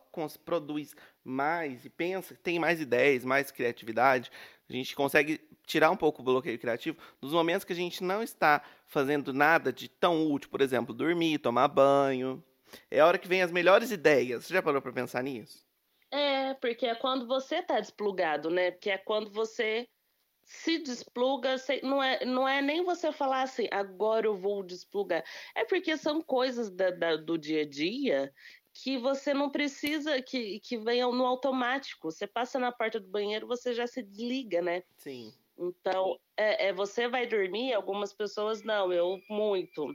[0.44, 4.30] produz mais e pensa, tem mais ideias, mais criatividade,
[4.68, 8.22] a gente consegue tirar um pouco o bloqueio criativo nos momentos que a gente não
[8.22, 12.42] está fazendo nada de tão útil, por exemplo, dormir, tomar banho.
[12.90, 14.44] É a hora que vem as melhores ideias.
[14.44, 15.64] Você já parou para pensar nisso?
[16.10, 18.70] É, porque é quando você está desplugado, né?
[18.70, 19.86] Porque é quando você
[20.44, 25.24] se despluga, não é, não é nem você falar assim, agora eu vou desplugar.
[25.54, 28.32] É porque são coisas da, da, do dia a dia
[28.72, 32.10] que você não precisa que, que venham no automático.
[32.10, 34.82] Você passa na porta do banheiro, você já se desliga, né?
[34.96, 35.32] Sim.
[35.56, 39.94] Então, é, é você vai dormir, algumas pessoas não, eu muito.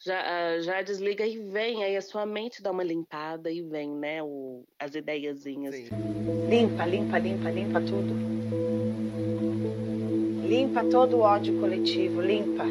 [0.00, 3.90] Já, ah, já desliga e vem, aí a sua mente dá uma limpada e vem,
[3.90, 5.74] né, o, as ideiazinhas.
[5.74, 5.88] Sim.
[6.48, 8.14] Limpa, limpa, limpa, limpa tudo.
[10.48, 12.64] Limpa todo o ódio coletivo, limpa.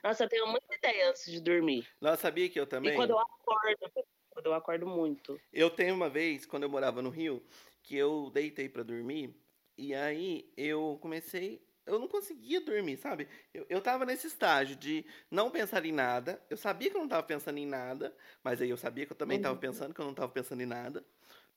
[0.00, 1.84] Nossa, eu tenho muita ideia antes de dormir.
[2.00, 2.92] Nossa, sabia que eu também?
[2.92, 3.92] E quando eu acordo,
[4.30, 5.36] quando eu acordo muito.
[5.52, 7.44] Eu tenho uma vez, quando eu morava no Rio,
[7.82, 9.34] que eu deitei para dormir
[9.76, 11.66] e aí eu comecei.
[11.84, 13.26] Eu não conseguia dormir, sabe?
[13.52, 16.40] Eu, eu tava nesse estágio de não pensar em nada.
[16.48, 19.16] Eu sabia que eu não tava pensando em nada, mas aí eu sabia que eu
[19.16, 19.42] também uhum.
[19.42, 21.04] tava pensando que eu não tava pensando em nada.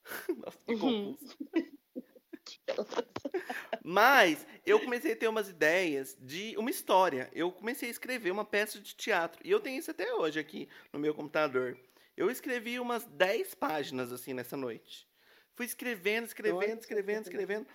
[0.36, 1.14] Nossa, que uhum.
[1.14, 1.38] confuso.
[3.84, 7.30] Mas eu comecei a ter umas ideias de uma história.
[7.34, 9.42] Eu comecei a escrever uma peça de teatro.
[9.44, 11.78] E eu tenho isso até hoje aqui no meu computador.
[12.16, 15.08] Eu escrevi umas 10 páginas assim nessa noite.
[15.56, 17.68] Fui escrevendo, escrevendo, escrevendo, escrevendo.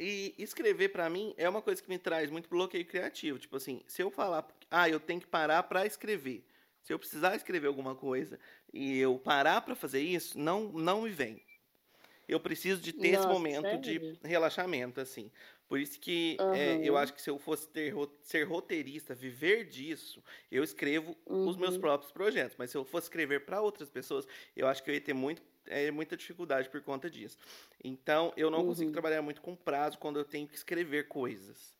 [0.00, 3.38] E escrever para mim é uma coisa que me traz muito bloqueio criativo.
[3.38, 6.46] Tipo assim, se eu falar, ah, eu tenho que parar para escrever.
[6.84, 8.38] Se eu precisar escrever alguma coisa
[8.72, 11.42] e eu parar para fazer isso, não não me vem.
[12.28, 13.80] Eu preciso de ter Nossa, esse momento sério?
[13.80, 15.30] de relaxamento, assim.
[15.66, 16.54] Por isso que uhum.
[16.54, 21.46] é, eu acho que se eu fosse ter, ser roteirista, viver disso, eu escrevo uhum.
[21.46, 21.80] os meus uhum.
[21.80, 22.56] próprios projetos.
[22.58, 25.42] Mas se eu fosse escrever para outras pessoas, eu acho que eu ia ter muito
[25.66, 27.36] é, muita dificuldade por conta disso.
[27.82, 28.66] Então, eu não uhum.
[28.68, 31.76] consigo trabalhar muito com prazo quando eu tenho que escrever coisas.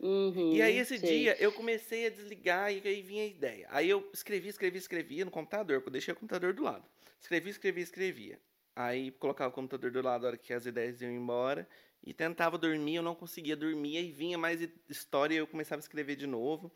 [0.00, 1.08] Uhum, e aí, esse sei.
[1.08, 3.66] dia, eu comecei a desligar e aí vinha a ideia.
[3.70, 6.84] Aí eu escrevi, escrevi, escrevia no computador, eu deixei o computador do lado.
[7.20, 8.40] Escrevi, escrevi, escrevia.
[8.78, 11.68] Aí colocava o computador do lado na hora que as ideias iam embora
[12.00, 15.82] e tentava dormir, eu não conseguia dormir, aí vinha mais história e eu começava a
[15.82, 16.70] escrever de novo.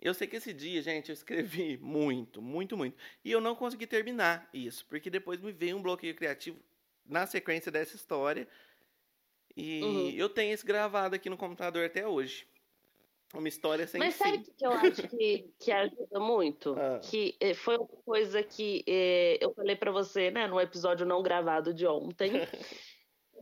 [0.00, 2.96] Eu sei que esse dia, gente, eu escrevi muito, muito, muito.
[3.22, 6.58] E eu não consegui terminar isso, porque depois me veio um bloqueio criativo
[7.04, 8.48] na sequência dessa história.
[9.54, 10.10] E uhum.
[10.12, 12.46] eu tenho isso gravado aqui no computador até hoje.
[13.34, 14.24] Uma história sem Mas fim.
[14.24, 16.74] sabe o que eu acho que, que ajuda muito?
[16.78, 17.00] Ah.
[17.00, 21.22] Que eh, foi uma coisa que eh, eu falei para você, né, no episódio não
[21.22, 22.30] gravado de ontem.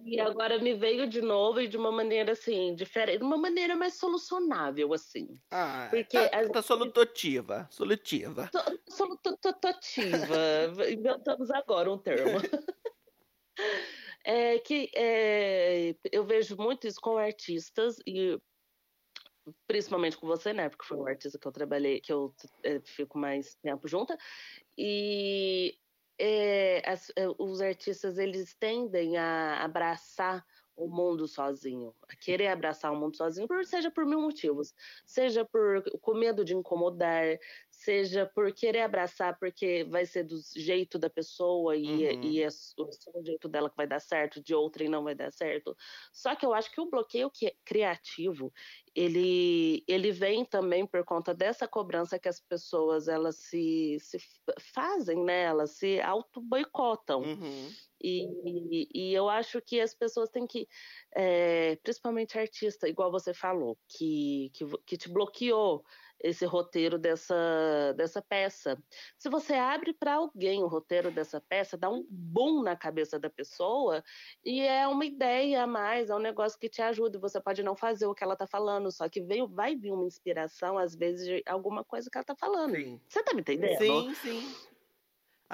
[0.04, 3.76] e agora me veio de novo e de uma maneira assim, diferente, de uma maneira
[3.76, 5.28] mais solucionável, assim.
[5.50, 6.48] Ah, Porque tá, as...
[6.48, 8.50] tá solutiva, solutiva.
[8.88, 9.40] Solutiva.
[10.90, 12.38] Inventamos agora um termo.
[14.24, 18.38] é que é, eu vejo muito isso com artistas e
[19.66, 20.68] principalmente com você, né?
[20.68, 24.16] Porque foi um artista que eu trabalhei, que eu é, fico mais tempo junta.
[24.76, 25.76] E
[26.18, 30.44] é, as, é, os artistas eles tendem a abraçar
[30.76, 34.74] o mundo sozinho, a querer abraçar o mundo sozinho, por, seja por mil motivos,
[35.06, 37.38] seja por com medo de incomodar,
[37.70, 42.22] seja por querer abraçar porque vai ser do jeito da pessoa e, uhum.
[42.22, 45.32] e é o jeito dela que vai dar certo, de outra e não vai dar
[45.32, 45.76] certo.
[46.12, 47.30] Só que eu acho que o bloqueio
[47.64, 48.52] criativo
[48.94, 54.18] ele, ele vem também por conta dessa cobrança que as pessoas elas se, se
[54.72, 55.42] fazem, né?
[55.42, 57.22] Elas se auto boicotam.
[58.04, 58.68] Uhum.
[58.70, 60.68] E, e, eu acho que as pessoas têm que,
[61.14, 65.82] é, principalmente artista, igual você falou, que, que, que te bloqueou
[66.20, 68.82] esse roteiro dessa, dessa peça.
[69.18, 73.28] Se você abre para alguém o roteiro dessa peça, dá um boom na cabeça da
[73.28, 74.02] pessoa
[74.44, 77.18] e é uma ideia a mais, é um negócio que te ajuda.
[77.18, 80.06] Você pode não fazer o que ela está falando, só que veio, vai vir uma
[80.06, 82.74] inspiração, às vezes, de alguma coisa que ela está falando.
[82.74, 83.00] Sim.
[83.08, 83.78] Você está me entendendo?
[83.78, 84.73] Sim, sim.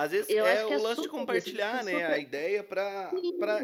[0.00, 3.12] Às vezes eu é o é lance de compartilhar, né, a ideia para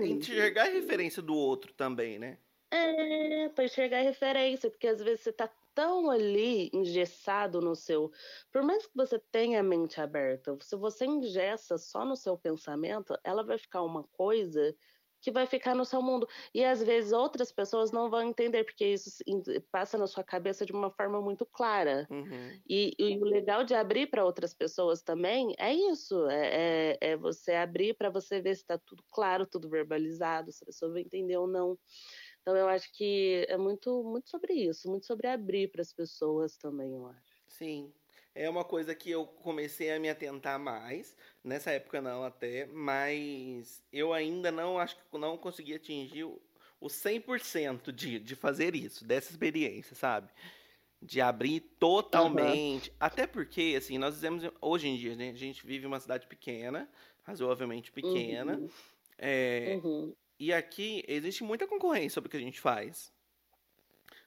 [0.04, 2.36] enxergar a referência do outro também, né?
[2.70, 8.12] É, para enxergar a referência, porque às vezes você tá tão ali engessado no seu.
[8.52, 13.18] Por mais que você tenha a mente aberta, se você engessa só no seu pensamento,
[13.24, 14.76] ela vai ficar uma coisa
[15.20, 16.28] que vai ficar no seu mundo.
[16.54, 19.10] E às vezes outras pessoas não vão entender, porque isso
[19.70, 22.06] passa na sua cabeça de uma forma muito clara.
[22.10, 22.60] Uhum.
[22.68, 27.16] E, e, o legal de abrir para outras pessoas também é isso: é, é, é
[27.16, 31.02] você abrir para você ver se está tudo claro, tudo verbalizado, se a pessoa vai
[31.02, 31.78] entender ou não.
[32.42, 36.56] Então eu acho que é muito, muito sobre isso, muito sobre abrir para as pessoas
[36.56, 37.36] também, eu acho.
[37.48, 37.92] Sim.
[38.36, 43.82] É uma coisa que eu comecei a me atentar mais, nessa época não até, mas
[43.90, 46.38] eu ainda não acho que não consegui atingir o,
[46.78, 50.28] o 100% de, de fazer isso, dessa experiência, sabe?
[51.00, 52.90] De abrir totalmente.
[52.90, 52.96] Uhum.
[53.00, 56.86] Até porque, assim, nós dizemos, hoje em dia, né, a gente vive uma cidade pequena,
[57.22, 58.58] razoavelmente pequena.
[58.58, 58.68] Uhum.
[59.16, 60.14] É, uhum.
[60.38, 63.10] E aqui existe muita concorrência sobre o que a gente faz.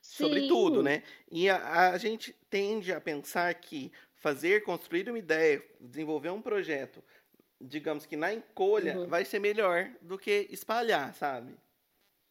[0.02, 0.24] Sim.
[0.24, 1.04] Sobre tudo, né?
[1.32, 7.04] E a, a gente tende a pensar que fazer, construir uma ideia, desenvolver um projeto,
[7.60, 9.08] digamos que na encolha, uhum.
[9.08, 11.54] vai ser melhor do que espalhar, sabe?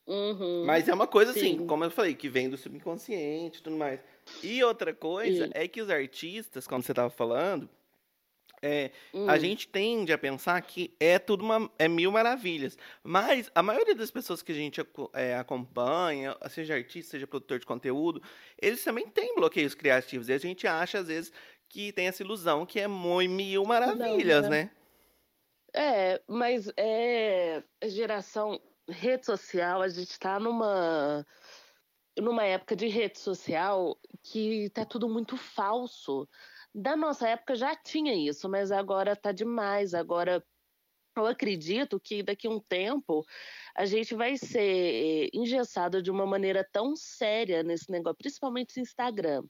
[0.06, 0.64] Uhum.
[0.64, 1.56] Mas é uma coisa assim, Sim.
[1.56, 4.00] assim, como eu falei, que vem do subconsciente e tudo mais.
[4.42, 5.52] E outra coisa Sim.
[5.54, 7.68] é que os artistas, quando você estava falando,
[8.62, 9.28] é, hum.
[9.28, 12.76] A gente tende a pensar que é tudo uma, é mil maravilhas.
[13.02, 14.80] Mas a maioria das pessoas que a gente
[15.12, 18.22] é, acompanha, seja artista, seja produtor de conteúdo,
[18.60, 20.28] eles também têm bloqueios criativos.
[20.28, 21.32] E a gente acha, às vezes,
[21.68, 24.64] que tem essa ilusão que é mil maravilhas, Não, né?
[24.64, 24.70] né?
[25.74, 31.26] É, mas é geração rede social, a gente está numa
[32.18, 36.28] numa época de rede social que tá tudo muito falso.
[36.78, 39.94] Da nossa época já tinha isso, mas agora tá demais.
[39.94, 40.44] Agora
[41.16, 43.26] eu acredito que daqui a um tempo
[43.74, 49.42] a gente vai ser engessado de uma maneira tão séria nesse negócio, principalmente no Instagram.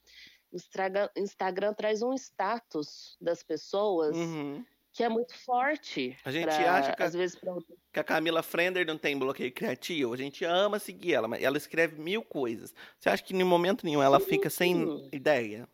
[0.50, 4.64] Instagram, Instagram traz um status das pessoas uhum.
[4.90, 6.16] que é muito forte.
[6.24, 7.54] A gente pra, acha que, às a, vezes, pra...
[7.92, 10.14] que a Camila Frender não tem bloqueio criativo.
[10.14, 12.74] A gente ama seguir ela, mas ela escreve mil coisas.
[12.98, 15.68] Você acha que em momento nenhum ela fica sem ideia?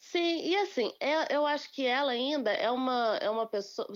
[0.00, 3.88] Sim, e assim, é, eu acho que ela ainda é uma, é uma pessoa.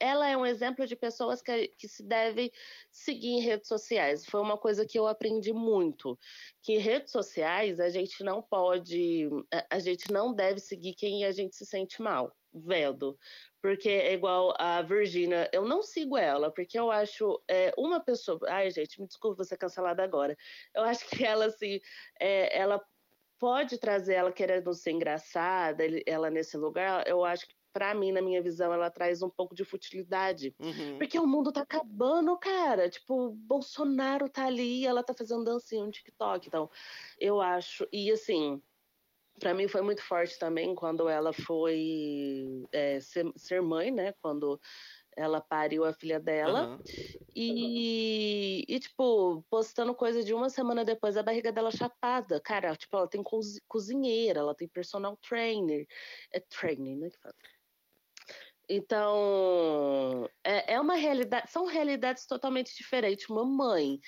[0.00, 2.52] Ela é um exemplo de pessoas que, que se deve
[2.92, 4.24] seguir em redes sociais.
[4.24, 6.16] Foi uma coisa que eu aprendi muito.
[6.62, 9.28] Que redes sociais a gente não pode.
[9.68, 13.18] A gente não deve seguir quem a gente se sente mal, vendo.
[13.60, 18.38] Porque é igual a Virginia, eu não sigo ela, porque eu acho é, uma pessoa.
[18.48, 20.36] Ai, gente, me desculpe você cancelada agora.
[20.74, 21.80] Eu acho que ela, assim,
[22.20, 22.80] é, ela
[23.38, 28.20] pode trazer ela querendo ser engraçada, ela nesse lugar, eu acho que para mim, na
[28.20, 30.52] minha visão, ela traz um pouco de futilidade.
[30.58, 30.98] Uhum.
[30.98, 32.88] Porque o mundo tá acabando, cara.
[32.88, 36.48] Tipo, Bolsonaro tá ali, ela tá fazendo dancinha no TikTok.
[36.48, 36.68] Então,
[37.20, 37.86] eu acho.
[37.92, 38.60] E assim,
[39.38, 44.12] para mim foi muito forte também quando ela foi é, ser, ser, mãe, né?
[44.20, 44.60] Quando
[45.18, 46.68] ela pariu a filha dela.
[46.68, 46.78] Uhum.
[47.34, 52.40] E, e, tipo, postando coisa de uma semana depois, a barriga dela chapada.
[52.40, 53.22] Cara, tipo, ela tem
[53.66, 55.86] cozinheira, ela tem personal trainer.
[56.32, 57.10] É training, né?
[57.10, 57.34] Que fala.
[58.70, 63.28] Então, é, é uma realidade, são realidades totalmente diferentes.
[63.28, 63.98] Uma mãe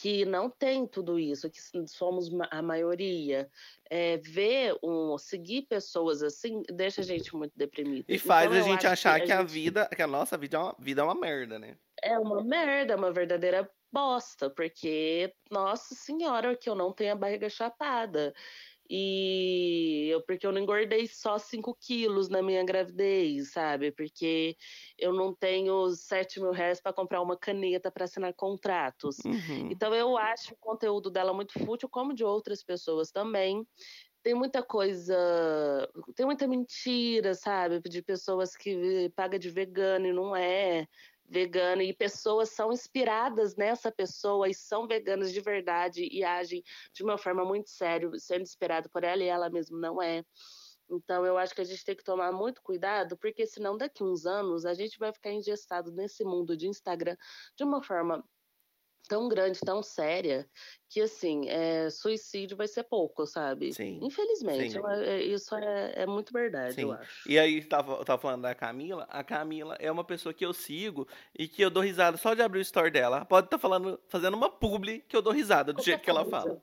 [0.00, 3.50] que não tem tudo isso, que somos a maioria,
[3.90, 8.06] é, ver um, seguir pessoas assim, deixa a gente muito deprimida.
[8.08, 9.50] E faz então, a gente achar que, a, que a gente...
[9.50, 11.76] vida, que a nossa vida é, uma, vida é uma merda, né?
[12.02, 17.50] É uma merda, uma verdadeira bosta, porque, nossa senhora, que eu não tenho a barriga
[17.50, 18.32] chapada.
[18.92, 23.92] E eu, porque eu não engordei só 5 quilos na minha gravidez, sabe?
[23.92, 24.56] Porque
[24.98, 29.18] eu não tenho 7 mil reais para comprar uma caneta para assinar contratos.
[29.24, 29.70] Uhum.
[29.70, 33.64] Então eu acho o conteúdo dela muito fútil, como de outras pessoas também
[34.22, 35.16] tem muita coisa,
[36.14, 37.80] tem muita mentira, sabe?
[37.80, 40.86] De pessoas que paga de vegano e não é
[41.30, 46.62] vegana e pessoas são inspiradas nessa pessoa e são veganas de verdade e agem
[46.92, 50.24] de uma forma muito séria, sendo inspirado por ela e ela mesma não é.
[50.90, 54.26] Então eu acho que a gente tem que tomar muito cuidado, porque senão daqui uns
[54.26, 57.16] anos a gente vai ficar engessado nesse mundo de Instagram
[57.56, 58.24] de uma forma
[59.08, 60.48] tão grande, tão séria,
[60.88, 63.72] que assim, é, suicídio vai ser pouco, sabe?
[63.72, 63.98] Sim.
[64.02, 64.80] Infelizmente, Sim.
[65.04, 66.82] É, isso é, é, muito verdade, Sim.
[66.82, 67.28] eu acho.
[67.28, 71.06] E aí, tava, tava falando da Camila, a Camila é uma pessoa que eu sigo
[71.36, 73.24] e que eu dou risada só de abrir o store dela.
[73.24, 76.10] Pode estar tá falando, fazendo uma publi que eu dou risada do Qualquer jeito que
[76.10, 76.62] ela fala.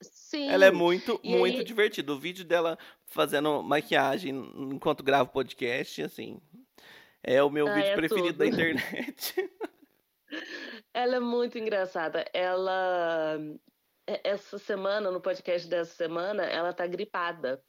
[0.00, 0.48] Sim.
[0.48, 1.64] Ela é muito, e muito aí...
[1.64, 2.12] divertida.
[2.12, 4.34] O vídeo dela fazendo maquiagem
[4.70, 6.40] enquanto grava podcast, assim,
[7.22, 8.38] é o meu ah, vídeo é preferido tudo.
[8.38, 9.34] da internet.
[10.92, 12.24] Ela é muito engraçada.
[12.32, 13.38] Ela.
[14.06, 17.62] Essa semana, no podcast dessa semana, ela tá gripada.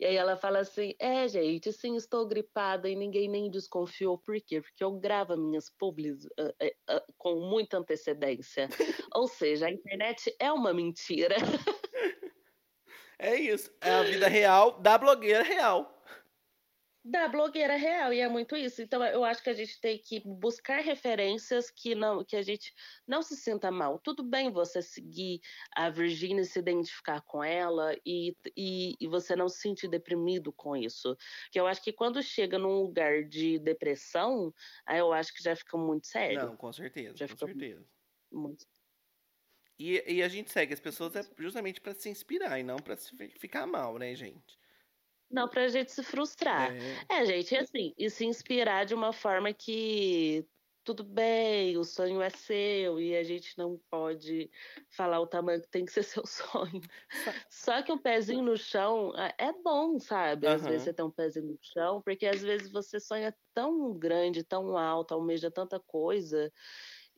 [0.00, 4.18] E aí ela fala assim: É, gente, sim, estou gripada e ninguém nem desconfiou.
[4.18, 4.60] Por quê?
[4.60, 8.68] Porque eu gravo minhas publis uh, uh, uh, com muita antecedência.
[9.14, 11.36] Ou seja, a internet é uma mentira.
[13.20, 13.68] É isso.
[13.80, 15.97] É a vida real da blogueira real
[17.04, 18.82] da blogueira real, e é muito isso.
[18.82, 22.74] Então, eu acho que a gente tem que buscar referências que não que a gente
[23.06, 23.98] não se sinta mal.
[23.98, 25.40] Tudo bem você seguir
[25.74, 30.76] a Virginia, se identificar com ela e, e, e você não se sentir deprimido com
[30.76, 31.16] isso.
[31.50, 34.52] Que eu acho que quando chega num lugar de depressão,
[34.84, 36.46] aí eu acho que já fica muito sério.
[36.46, 37.84] Não, com certeza, já com certeza.
[38.30, 38.66] Muito...
[39.78, 42.96] E, e a gente segue as pessoas é justamente para se inspirar e não para
[43.38, 44.58] ficar mal, né, gente?
[45.30, 46.72] Não, pra gente se frustrar.
[47.08, 47.20] É.
[47.20, 50.46] é, gente, assim, e se inspirar de uma forma que
[50.88, 54.50] tudo bem, o sonho é seu e a gente não pode
[54.88, 56.80] falar o tamanho que tem que ser seu sonho.
[57.50, 60.46] Só que o pezinho no chão é bom, sabe?
[60.46, 60.68] Às uhum.
[60.68, 64.78] vezes você tem um pezinho no chão, porque às vezes você sonha tão grande, tão
[64.78, 66.50] alto, almeja tanta coisa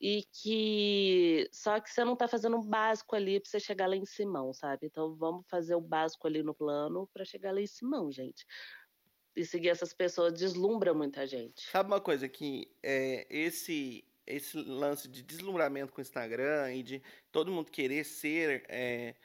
[0.00, 3.96] e que só que você não está fazendo o básico ali para você chegar lá
[3.96, 4.86] em cima, sabe?
[4.86, 8.46] Então vamos fazer o básico ali no plano para chegar lá em cima, gente.
[9.36, 11.68] E seguir essas pessoas deslumbra muita gente.
[11.70, 17.02] Sabe uma coisa que é, esse esse lance de deslumbramento com o Instagram e de
[17.32, 19.16] todo mundo querer ser é,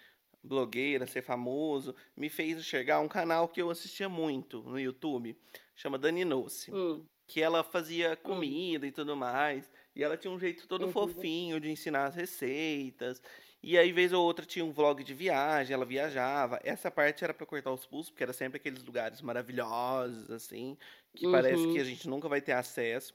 [0.44, 5.38] blogueira, ser famoso, me fez enxergar um canal que eu assistia muito no YouTube,
[5.76, 7.06] chama Dani Noce, hum.
[7.28, 8.28] que ela fazia hum.
[8.28, 8.90] comida hum.
[8.90, 9.70] e tudo mais.
[9.96, 10.92] E ela tinha um jeito todo uhum.
[10.92, 13.22] fofinho de ensinar as receitas.
[13.64, 16.60] E aí, vez ou outra, tinha um vlog de viagem, ela viajava.
[16.64, 20.78] Essa parte era para cortar os pulsos, porque era sempre aqueles lugares maravilhosos, assim,
[21.16, 21.32] que uhum.
[21.32, 21.86] parece que a uhum.
[21.86, 23.14] gente nunca vai ter acesso.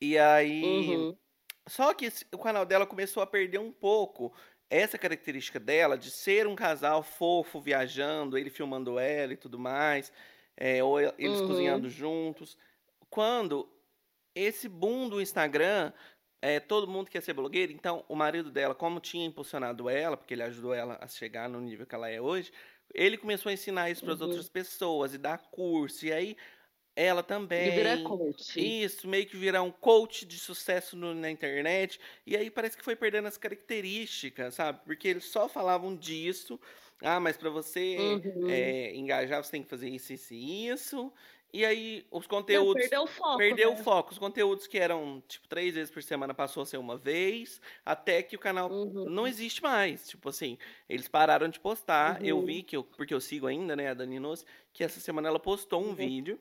[0.00, 0.96] E aí.
[0.96, 1.16] Uhum.
[1.66, 4.32] Só que o canal dela começou a perder um pouco
[4.70, 10.12] essa característica dela de ser um casal fofo viajando, ele filmando ela e tudo mais,
[10.56, 11.46] é, ou eles uhum.
[11.46, 12.56] cozinhando juntos.
[13.08, 13.68] Quando
[14.38, 15.92] esse boom do Instagram,
[16.40, 20.34] é, todo mundo quer ser blogueira, então o marido dela, como tinha impulsionado ela, porque
[20.34, 22.52] ele ajudou ela a chegar no nível que ela é hoje,
[22.94, 24.28] ele começou a ensinar isso para as uhum.
[24.28, 26.06] outras pessoas e dar curso.
[26.06, 26.36] E aí
[26.98, 27.68] ela também.
[27.68, 28.82] E virar coach.
[28.84, 32.00] Isso, meio que virar um coach de sucesso no, na internet.
[32.26, 34.80] E aí parece que foi perdendo as características, sabe?
[34.84, 36.58] Porque eles só falavam disso.
[37.00, 38.50] Ah, mas para você uhum.
[38.50, 41.12] é, engajar, você tem que fazer isso, isso e isso.
[41.52, 42.74] E aí, os conteúdos.
[42.74, 43.38] Não, perdeu o foco.
[43.38, 43.80] Perdeu né?
[43.80, 44.12] o foco.
[44.12, 48.22] Os conteúdos que eram, tipo, três vezes por semana passou a ser uma vez, até
[48.22, 49.08] que o canal uhum.
[49.08, 50.06] não existe mais.
[50.08, 52.20] Tipo assim, eles pararam de postar.
[52.20, 52.26] Uhum.
[52.26, 55.28] Eu vi, que eu, porque eu sigo ainda, né, a Dani Nos, que essa semana
[55.28, 55.94] ela postou um uhum.
[55.94, 56.38] vídeo.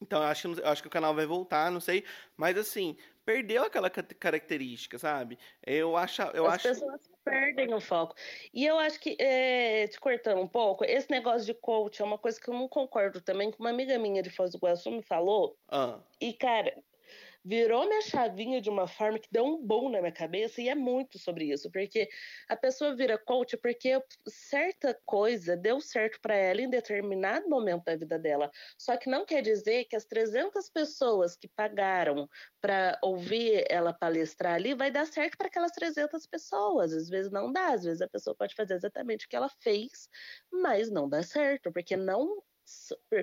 [0.00, 2.04] Então, eu acho, eu acho que o canal vai voltar, não sei.
[2.36, 5.38] Mas, assim, perdeu aquela característica, sabe?
[5.66, 6.22] Eu acho.
[6.34, 6.68] Eu As acho...
[6.68, 8.14] pessoas perdem o foco.
[8.52, 12.18] E eu acho que, é, te cortando um pouco, esse negócio de coach é uma
[12.18, 15.02] coisa que eu não concordo também, que uma amiga minha de Foz do Iguaçu me
[15.02, 15.56] falou.
[15.68, 15.98] Ah.
[16.20, 16.76] E, cara,
[17.44, 20.74] virou minha chavinha de uma forma que deu um bom na minha cabeça e é
[20.74, 22.08] muito sobre isso, porque
[22.48, 27.96] a pessoa vira coach porque certa coisa deu certo para ela em determinado momento da
[27.96, 28.50] vida dela.
[28.78, 32.28] Só que não quer dizer que as 300 pessoas que pagaram
[32.60, 36.92] para ouvir ela palestrar ali vai dar certo para aquelas 300 pessoas.
[36.92, 40.08] Às vezes não dá, às vezes a pessoa pode fazer exatamente o que ela fez,
[40.50, 42.42] mas não dá certo, porque não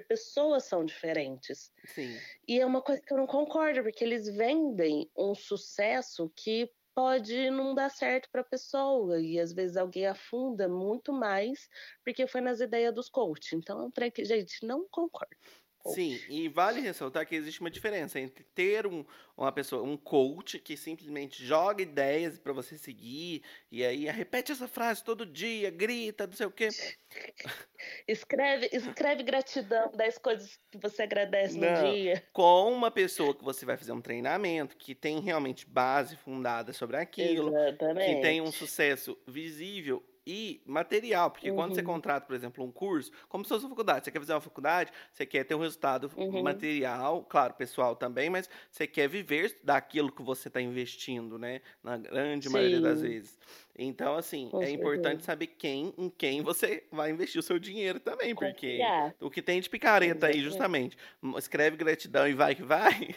[0.08, 1.72] pessoas são diferentes.
[1.86, 2.18] Sim.
[2.48, 7.50] E é uma coisa que eu não concordo, porque eles vendem um sucesso que pode
[7.50, 11.70] não dar certo para a pessoa e às vezes alguém afunda muito mais
[12.04, 13.54] porque foi nas ideias dos coaches.
[13.54, 15.38] Então, para que gente não concordo.
[15.86, 19.04] Sim, e vale ressaltar que existe uma diferença entre ter um,
[19.36, 24.68] uma pessoa, um coach que simplesmente joga ideias para você seguir e aí repete essa
[24.68, 26.70] frase todo dia, grita, não sei o quê.
[28.08, 32.24] Escreve, escreve gratidão das coisas que você agradece no não, dia.
[32.32, 36.98] Com uma pessoa que você vai fazer um treinamento, que tem realmente base fundada sobre
[36.98, 38.16] aquilo, Exatamente.
[38.16, 41.56] que tem um sucesso visível e material, porque uhum.
[41.56, 41.88] quando você uhum.
[41.88, 44.92] contrata, por exemplo, um curso, como se fosse uma faculdade, você quer fazer uma faculdade,
[45.12, 46.44] você quer ter um resultado uhum.
[46.44, 51.62] material, claro, pessoal também, mas você quer viver daquilo que você está investindo, né?
[51.84, 52.54] Na grande Sim.
[52.54, 53.40] maioria das vezes.
[53.78, 54.80] Então, assim, Com é certeza.
[54.80, 59.16] importante saber quem, em quem você vai investir o seu dinheiro também, porque Confiar.
[59.20, 60.98] o que tem de picareta aí, justamente,
[61.38, 63.16] escreve gratidão e vai que vai.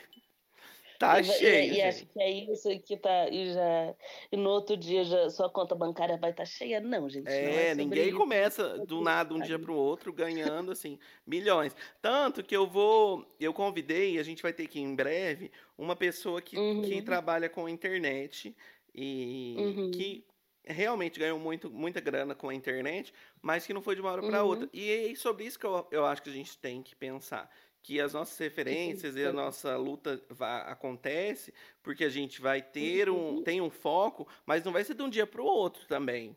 [0.99, 1.74] Tá e, cheio.
[1.74, 3.28] E, e acho que é isso que tá.
[3.28, 3.95] E, já,
[4.30, 6.80] e no outro dia já, sua conta bancária vai estar tá cheia.
[6.80, 7.28] Não, gente.
[7.28, 8.16] É, não é ninguém isso.
[8.16, 11.74] começa do nada um dia para o outro ganhando assim milhões.
[12.01, 13.26] Tanto que eu vou.
[13.40, 16.82] Eu convidei, a gente vai ter aqui em breve, uma pessoa que, uhum.
[16.82, 18.55] que trabalha com internet
[18.95, 19.90] e uhum.
[19.90, 20.24] que
[20.66, 24.22] realmente ganhou muito, muita grana com a internet, mas que não foi de uma hora
[24.22, 24.49] para uhum.
[24.49, 24.68] outra.
[24.72, 27.51] E é sobre isso que eu, eu acho que a gente tem que pensar
[27.85, 33.11] que as nossas referências e a nossa luta vai, acontece porque a gente vai ter
[33.11, 33.43] um uhum.
[33.43, 36.35] tem um foco, mas não vai ser de um dia para o outro também.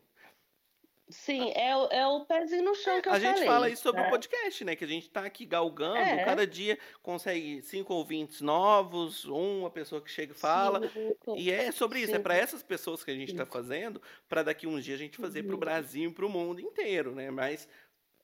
[1.08, 3.30] Sim, é, o, é o pezinho no chão que eu a falei.
[3.30, 4.08] A gente fala isso sobre tá?
[4.08, 4.76] o podcast, né?
[4.76, 6.22] Que a gente está aqui galgando, é.
[6.22, 10.86] cada dia consegue cinco ouvintes novos, uma pessoa que chega e fala.
[10.90, 12.20] Sim, e é sobre isso, é Sim.
[12.20, 15.16] é para essas pessoas que a gente está fazendo, para daqui uns dias a gente
[15.16, 15.60] fazer para o uhum.
[15.60, 17.30] Brasil e para o mundo inteiro, né?
[17.30, 17.66] Mas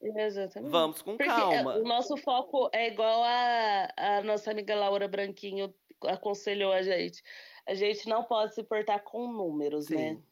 [0.05, 0.71] Exatamente.
[0.71, 1.77] Vamos com Porque calma.
[1.77, 7.23] O nosso foco é igual a, a nossa amiga Laura Branquinho aconselhou a gente.
[7.67, 9.97] A gente não pode se importar com números, né?
[9.97, 10.15] Sim.
[10.15, 10.23] né?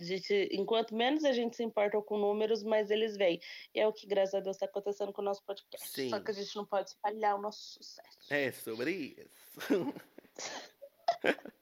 [0.00, 3.40] A gente, enquanto menos a gente se importa com números, mais eles vêm.
[3.74, 5.88] E é o que, graças a Deus, está acontecendo com o nosso podcast.
[5.88, 6.10] Sim.
[6.10, 8.18] Só que a gente não pode espalhar o nosso sucesso.
[8.30, 9.92] É sobre isso.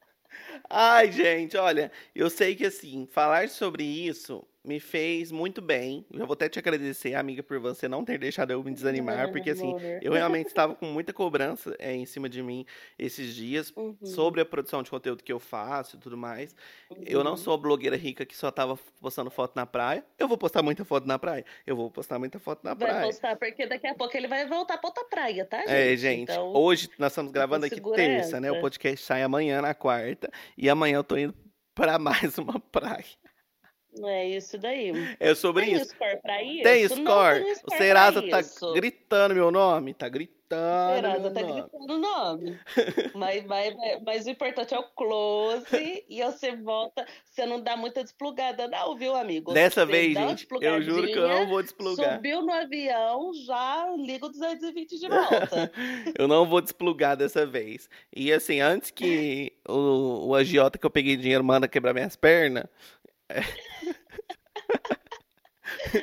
[0.69, 6.05] Ai, gente, olha, eu sei que assim, falar sobre isso me fez muito bem.
[6.13, 9.51] Eu vou até te agradecer, amiga, por você não ter deixado eu me desanimar, porque
[9.51, 12.67] assim, eu realmente estava com muita cobrança é, em cima de mim
[12.99, 13.97] esses dias uhum.
[14.03, 16.55] sobre a produção de conteúdo que eu faço e tudo mais.
[16.91, 17.05] Uhum.
[17.07, 17.37] Eu não uhum.
[17.37, 20.05] sou a blogueira rica que só tava postando foto na praia.
[20.19, 21.45] Eu vou postar muita foto na praia.
[21.65, 22.95] Eu vou postar muita foto na praia.
[22.95, 25.71] Vai postar, porque daqui a pouco ele vai voltar pra outra praia, tá, gente?
[25.71, 26.23] É, gente.
[26.23, 28.51] Então, hoje nós estamos gravando aqui terça, né?
[28.51, 30.29] O podcast sai amanhã na quarta.
[30.59, 31.35] E amanhã eu tô indo
[31.77, 33.05] para mais uma praia.
[33.99, 34.93] Não é isso daí.
[35.19, 35.87] É sobre tem isso.
[35.87, 36.63] Score pra isso?
[36.63, 37.05] Tem score.
[37.05, 38.73] Não, tem score o Serasa tá isso.
[38.75, 39.95] gritando meu nome.
[39.95, 40.37] Tá gritando.
[40.49, 41.53] Serasa tá nome.
[41.61, 42.59] gritando o nome.
[43.15, 43.75] mas, mas,
[44.05, 47.05] mas, o importante é o close e você volta.
[47.25, 49.53] Você não dá muita desplugada, não, viu, amigo?
[49.53, 52.15] Dessa você vez, gente, eu juro que eu não vou desplugar.
[52.15, 55.73] Subiu no avião, já liga o 220 de volta.
[56.17, 57.89] eu não vou desplugar dessa vez.
[58.15, 62.67] E assim, antes que o, o agiota que eu peguei dinheiro manda quebrar minhas pernas.
[63.29, 63.41] É...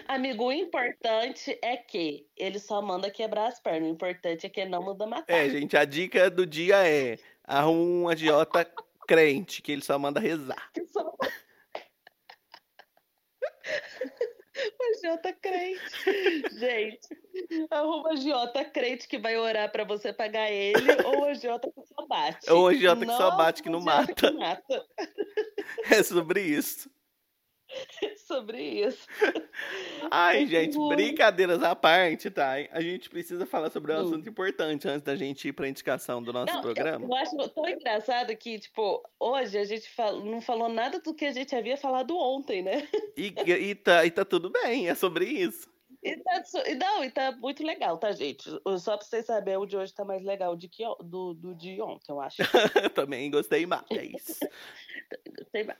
[0.07, 3.89] Amigo, o importante é que ele só manda quebrar as pernas.
[3.89, 5.33] O importante é que ele não manda matar.
[5.33, 8.65] É, gente, a dica do dia é arruma um agiota
[9.07, 10.71] crente, que ele só manda rezar.
[10.73, 11.01] Que só...
[11.01, 11.17] o
[14.97, 15.81] agiota crente.
[16.57, 17.07] Gente,
[17.69, 22.51] arruma agiota crente que vai orar pra você pagar ele, ou agiota que só bate.
[22.51, 24.13] Ou agiota que só bate, que não mata.
[24.13, 24.85] Que mata.
[25.89, 26.89] É sobre isso.
[28.27, 29.07] sobre isso.
[30.11, 32.53] Ai, gente, brincadeiras à parte, tá?
[32.71, 34.01] A gente precisa falar sobre um hum.
[34.01, 37.05] assunto importante antes da gente ir para a indicação do nosso não, programa.
[37.05, 40.23] Eu, eu, acho tão engraçado que, tipo, hoje a gente fal...
[40.23, 42.87] não falou nada do que a gente havia falado ontem, né?
[43.15, 45.72] E, e, tá, e tá tudo bem, é sobre isso.
[46.03, 46.43] E tá,
[46.77, 48.49] não, e tá muito legal, tá, gente?
[48.77, 51.81] Só pra vocês saberem, o de hoje tá mais legal do que do, do de
[51.81, 52.37] ontem, eu acho.
[52.93, 53.85] Também gostei mais.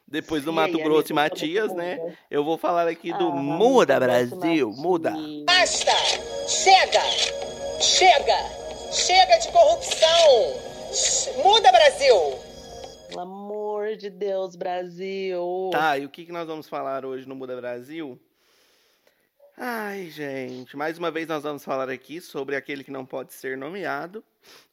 [0.07, 1.99] Depois do e Mato aí, Grosso e Matias, né?
[2.31, 5.13] Eu vou falar aqui do ah, Muda Brasil, muda.
[5.45, 5.91] Basta!
[6.47, 7.01] Chega!
[7.81, 8.37] Chega!
[8.93, 11.43] Chega de corrupção!
[11.43, 12.15] Muda Brasil!
[13.09, 15.69] Pelo amor de Deus, Brasil!
[15.71, 18.17] Tá, e o que, que nós vamos falar hoje no Muda Brasil?
[19.55, 23.55] Ai, gente, mais uma vez nós vamos falar aqui sobre aquele que não pode ser
[23.55, 24.23] nomeado.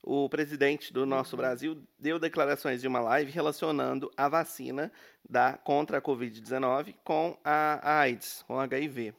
[0.03, 1.43] O presidente do nosso uhum.
[1.43, 4.91] Brasil deu declarações de uma live relacionando a vacina
[5.29, 9.13] da contra a Covid-19 com a AIDS, com HIV.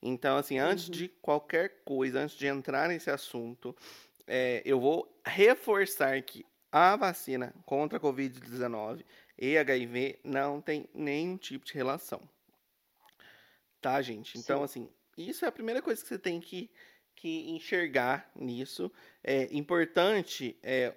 [0.00, 0.92] Então, assim, antes uhum.
[0.92, 3.76] de qualquer coisa, antes de entrar nesse assunto,
[4.26, 9.04] é, eu vou reforçar que a vacina contra a Covid-19
[9.38, 12.22] e HIV não tem nenhum tipo de relação.
[13.80, 14.38] Tá, gente?
[14.38, 14.64] Então, Sim.
[14.64, 16.70] assim, isso é a primeira coisa que você tem que,
[17.16, 18.90] que enxergar nisso.
[19.22, 20.94] É importante é,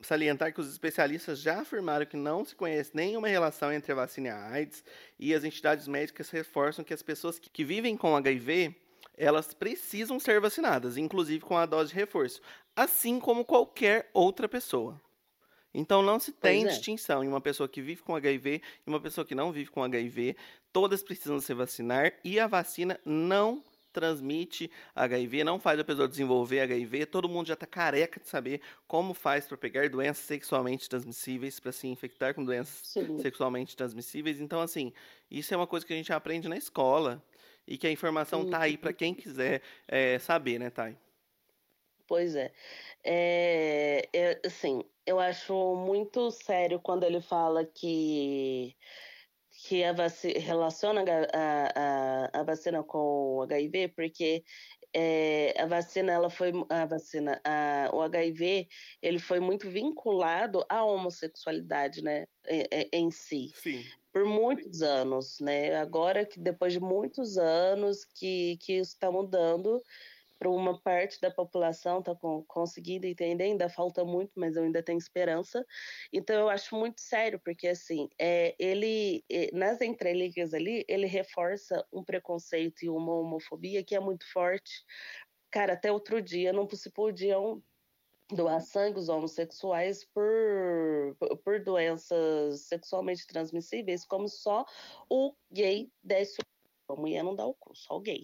[0.00, 4.28] salientar que os especialistas já afirmaram que não se conhece nenhuma relação entre a vacina
[4.28, 4.84] e a AIDS,
[5.18, 8.74] e as entidades médicas reforçam que as pessoas que, que vivem com HIV
[9.16, 12.40] elas precisam ser vacinadas, inclusive com a dose de reforço,
[12.74, 14.98] assim como qualquer outra pessoa.
[15.72, 16.68] Então não se tem é.
[16.68, 19.84] distinção em uma pessoa que vive com HIV e uma pessoa que não vive com
[19.84, 20.36] HIV.
[20.72, 23.62] Todas precisam se vacinar e a vacina não
[23.92, 27.06] transmite HIV, não faz a pessoa desenvolver HIV.
[27.06, 31.72] Todo mundo já está careca de saber como faz para pegar doenças sexualmente transmissíveis, para
[31.72, 33.18] se infectar com doenças Sim.
[33.18, 34.40] sexualmente transmissíveis.
[34.40, 34.92] Então, assim,
[35.30, 37.22] isso é uma coisa que a gente aprende na escola
[37.66, 40.96] e que a informação está aí para quem quiser é, saber, né, Thay?
[42.06, 42.52] Pois é.
[43.04, 44.08] é.
[44.12, 44.40] é.
[44.44, 48.74] Assim, eu acho muito sério quando ele fala que
[49.70, 51.70] que a vacina, relaciona a,
[52.34, 54.42] a, a vacina com o HIV, porque
[54.92, 58.66] é, a vacina, ela foi a vacina, a, o HIV,
[59.00, 63.52] ele foi muito vinculado à homossexualidade, né, em, em si.
[63.54, 63.84] Sim.
[64.12, 65.76] Por muitos anos, né?
[65.76, 69.80] Agora que depois de muitos anos que que isso está mudando,
[70.40, 74.82] para uma parte da população tá com, conseguindo entender, ainda falta muito, mas eu ainda
[74.82, 75.64] tenho esperança.
[76.10, 81.86] Então eu acho muito sério, porque assim, é, ele é, nas entrelinhas ali, ele reforça
[81.92, 84.82] um preconceito e uma homofobia que é muito forte.
[85.50, 87.62] Cara, até outro dia não se podiam
[88.32, 94.64] doar sangue os homossexuais por, por doenças sexualmente transmissíveis, como só
[95.10, 96.38] o gay desse
[96.88, 98.22] a mulher não dá o cu, só o gay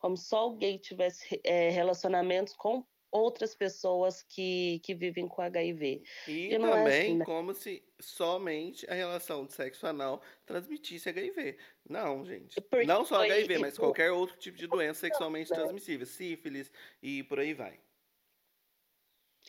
[0.00, 6.02] como só o gay tivesse é, relacionamentos com outras pessoas que, que vivem com HIV.
[6.26, 7.24] E, e também é assim, né?
[7.24, 11.58] como se somente a relação de sexo anal transmitisse HIV.
[11.88, 12.60] Não, gente.
[12.60, 15.56] Porque não só HIV, mas qualquer outro tipo de doença sexualmente né?
[15.56, 16.72] transmissível, sífilis
[17.02, 17.78] e por aí vai.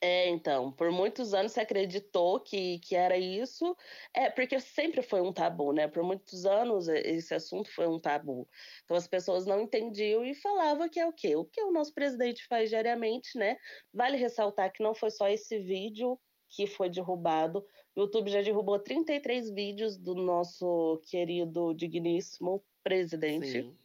[0.03, 3.77] É, então, por muitos anos se acreditou que, que era isso,
[4.11, 5.87] é porque sempre foi um tabu, né?
[5.87, 8.49] Por muitos anos esse assunto foi um tabu.
[8.83, 11.35] Então as pessoas não entendiam e falavam que é o quê?
[11.35, 13.57] O que o nosso presidente faz diariamente, né?
[13.93, 17.63] Vale ressaltar que não foi só esse vídeo que foi derrubado.
[17.95, 23.51] O YouTube já derrubou 33 vídeos do nosso querido, digníssimo presidente.
[23.51, 23.77] Sim.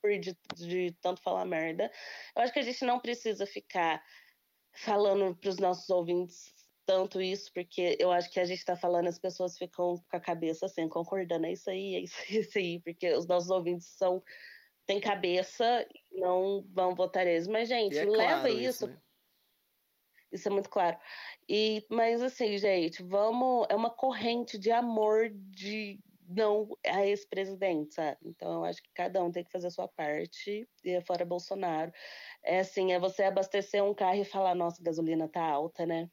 [0.00, 1.90] Por de, de tanto falar merda.
[2.36, 4.00] Eu acho que a gente não precisa ficar
[4.76, 6.54] falando para os nossos ouvintes
[6.86, 10.20] tanto isso, porque eu acho que a gente está falando, as pessoas ficam com a
[10.20, 13.88] cabeça assim, concordando, é isso aí, é isso, é isso aí, porque os nossos ouvintes
[13.88, 14.22] são
[14.86, 17.48] têm cabeça e não vão votar eles.
[17.48, 18.68] Mas, gente, é leva claro isso.
[18.68, 18.98] Isso, né?
[20.32, 20.96] isso é muito claro.
[21.48, 23.66] E, mas assim, gente, vamos.
[23.68, 25.98] É uma corrente de amor de
[26.28, 28.18] não a ex-presidente, sabe?
[28.24, 31.24] Então eu acho que cada um tem que fazer a sua parte, e é fora
[31.24, 31.92] Bolsonaro.
[32.42, 36.10] É assim, é você abastecer um carro e falar, nossa, a gasolina tá alta, né?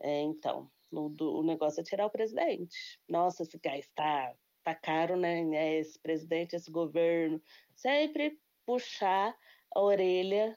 [0.00, 3.00] É, então, o, o, negócio é tirar o presidente.
[3.08, 5.42] Nossa, esse gás tá, tá caro, né?
[5.56, 7.42] É esse presidente, esse governo.
[7.74, 9.36] Sempre puxar
[9.74, 10.56] a orelha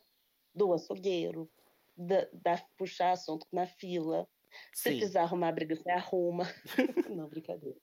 [0.53, 1.49] do açougueiro,
[1.97, 4.27] da, da puxar assunto na fila.
[4.73, 4.97] Se Sim.
[4.97, 6.43] precisar arrumar briga, você arruma.
[7.09, 7.79] Não, brincadeira.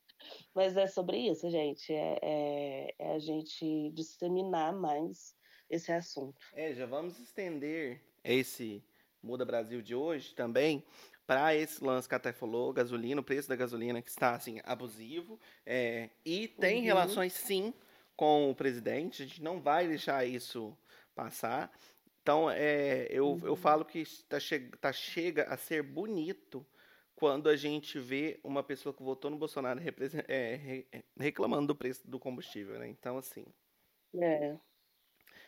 [0.55, 1.93] Mas é sobre isso, gente.
[1.93, 5.37] É, é, é a gente disseminar mais
[5.71, 6.39] esse assunto.
[6.55, 8.83] É, já vamos estender esse
[9.23, 10.85] Muda Brasil de hoje também
[11.27, 14.61] para esse lance que a Thay falou, gasolina, o preço da gasolina que está assim
[14.65, 16.85] abusivo é, e tem uhum.
[16.85, 17.75] relações sim
[18.17, 19.23] com o presidente.
[19.23, 20.77] A gente não vai deixar isso
[21.15, 21.71] passar.
[22.23, 23.41] Então, é, eu, uhum.
[23.47, 26.67] eu falo que tá, che tá, chega a ser bonito
[27.19, 29.81] quando a gente vê uma pessoa que votou no Bolsonaro
[30.29, 30.85] é,
[31.19, 32.87] reclamando do preço do combustível, né?
[32.87, 33.45] Então, assim.
[34.15, 34.57] É.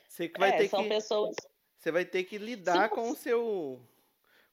[0.08, 1.36] Você vai é, ter que, pessoas.
[1.78, 3.80] Você vai ter que lidar Sim, com o seu.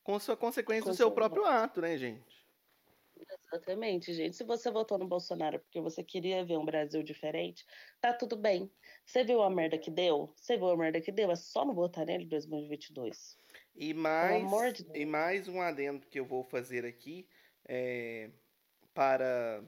[0.03, 2.45] com a sua consequência com do seu próprio ato, né, gente?
[3.51, 4.35] Exatamente, gente.
[4.35, 7.65] Se você votou no Bolsonaro porque você queria ver um Brasil diferente,
[7.99, 8.71] tá tudo bem.
[9.03, 10.31] Você viu a merda que deu?
[10.35, 11.31] Você viu a merda que deu?
[11.31, 13.35] É só não votar nele em 2022.
[13.77, 17.27] E mais, de e mais um adendo que eu vou fazer aqui
[17.63, 18.31] é,
[18.93, 19.63] para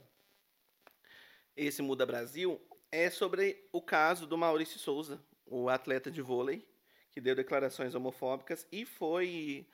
[1.55, 2.60] esse Muda Brasil
[2.91, 6.68] é sobre o caso do Maurício Souza, o atleta de vôlei,
[7.12, 9.68] que deu declarações homofóbicas e foi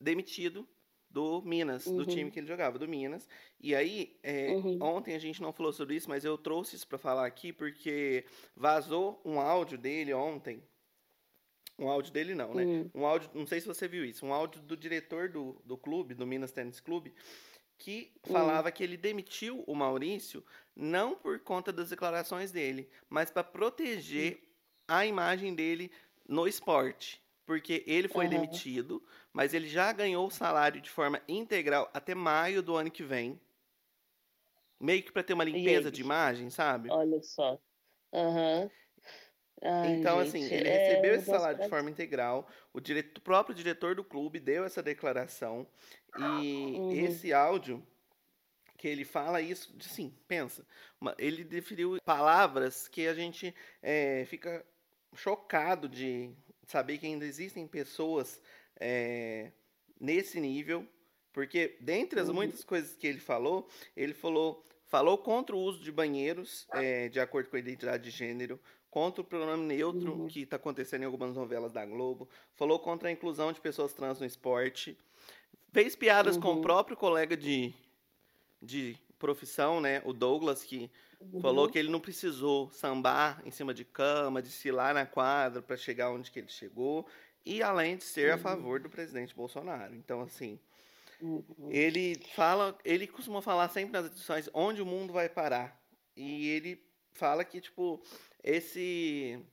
[0.00, 0.68] demitido
[1.08, 1.98] do Minas, uhum.
[1.98, 3.28] do time que ele jogava, do Minas.
[3.60, 4.82] E aí, é, uhum.
[4.82, 8.24] ontem a gente não falou sobre isso, mas eu trouxe isso para falar aqui porque
[8.56, 10.62] vazou um áudio dele ontem.
[11.82, 12.62] Um áudio dele não, né?
[12.62, 12.90] Uhum.
[12.94, 16.14] Um áudio, não sei se você viu isso, um áudio do diretor do, do clube,
[16.14, 17.12] do Minas Tennis Clube,
[17.76, 18.32] que hum.
[18.32, 20.44] falava que ele demitiu o Maurício
[20.76, 24.46] não por conta das declarações dele, mas para proteger hum.
[24.86, 25.90] a imagem dele
[26.28, 27.20] no esporte.
[27.44, 28.30] Porque ele foi uhum.
[28.30, 29.02] demitido,
[29.32, 33.38] mas ele já ganhou o salário de forma integral até maio do ano que vem.
[34.78, 36.88] Meio que para ter uma limpeza de imagem, sabe?
[36.88, 37.58] Olha só.
[38.14, 38.62] Aham.
[38.62, 38.70] Uhum.
[39.64, 42.48] Ai, então, gente, assim, ele é, recebeu esse salário de forma integral.
[42.72, 45.66] O, diretor, o próprio diretor do clube deu essa declaração.
[46.18, 46.92] E uhum.
[46.92, 47.80] esse áudio,
[48.76, 50.66] que ele fala isso, sim, pensa.
[51.16, 54.66] Ele definiu palavras que a gente é, fica
[55.14, 56.34] chocado de
[56.66, 58.40] saber que ainda existem pessoas
[58.80, 59.52] é,
[60.00, 60.86] nesse nível.
[61.32, 62.34] Porque, dentre as uhum.
[62.34, 67.18] muitas coisas que ele falou, ele falou falou contra o uso de banheiros é, de
[67.18, 68.60] acordo com a identidade de gênero,
[68.92, 70.28] contra o pronome neutro, uhum.
[70.28, 74.20] que está acontecendo em algumas novelas da Globo, falou contra a inclusão de pessoas trans
[74.20, 74.98] no esporte,
[75.72, 76.42] fez piadas uhum.
[76.42, 76.60] com o uhum.
[76.60, 77.72] próprio colega de,
[78.60, 81.40] de profissão, né, o Douglas, que uhum.
[81.40, 86.10] falou que ele não precisou sambar em cima de cama, desfilar na quadra para chegar
[86.10, 87.06] onde que ele chegou,
[87.46, 88.42] e além de ser a uhum.
[88.42, 89.94] favor do presidente Bolsonaro.
[89.94, 90.60] Então, assim,
[91.18, 91.70] uhum.
[91.70, 95.80] ele fala, ele costuma falar sempre nas edições onde o mundo vai parar.
[96.14, 98.02] E ele fala que, tipo,
[98.42, 99.44] esse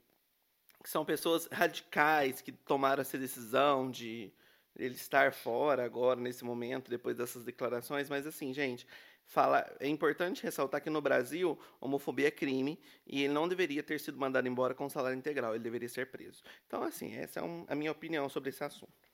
[0.84, 4.32] que são pessoas radicais que tomaram essa decisão de
[4.78, 8.88] ele estar fora agora nesse momento depois dessas declarações, mas assim, gente,
[9.26, 14.00] fala, é importante ressaltar que no Brasil homofobia é crime e ele não deveria ter
[14.00, 16.42] sido mandado embora com salário integral, ele deveria ser preso.
[16.66, 19.09] Então, assim, essa é um, a minha opinião sobre esse assunto.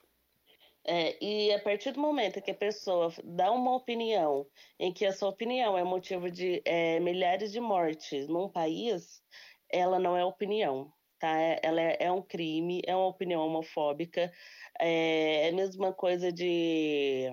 [0.88, 4.48] É, e a partir do momento que a pessoa dá uma opinião
[4.80, 9.24] em que a sua opinião é motivo de é, milhares de mortes num país,
[9.70, 11.40] ela não é opinião, tá?
[11.40, 14.32] É, ela é, é um crime, é uma opinião homofóbica,
[14.80, 17.32] é, é a mesma coisa de.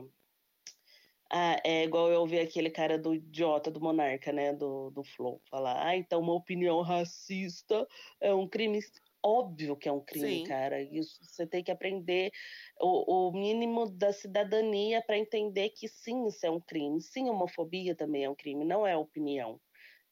[1.30, 4.53] Ah, é igual eu ouvi aquele cara do idiota do Monarca, né?
[4.53, 7.86] Do, do Flow, falar, ah, então uma opinião racista
[8.20, 8.80] é um crime.
[9.24, 10.44] Óbvio que é um crime, Sim.
[10.44, 10.82] cara.
[10.82, 12.30] Isso você tem que aprender
[12.80, 17.00] o, o mínimo da cidadania para entender que sim, isso é um crime.
[17.00, 19.60] Sim, homofobia também é um crime, não é opinião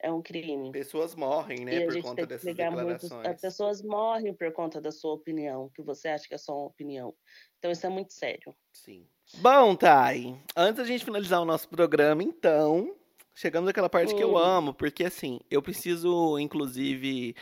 [0.03, 0.73] é um crime.
[0.73, 3.13] Pessoas morrem, né, e por conta dessas declarações.
[3.13, 6.57] Muito, as pessoas morrem por conta da sua opinião, que você acha que é só
[6.57, 7.15] uma opinião.
[7.59, 8.55] Então isso é muito sério.
[8.73, 9.07] Sim.
[9.37, 12.97] Bom, Thay, antes da gente finalizar o nosso programa, então,
[13.35, 14.17] chegamos naquela parte hum.
[14.17, 14.39] que eu hum.
[14.39, 17.37] amo, porque assim, eu preciso, inclusive,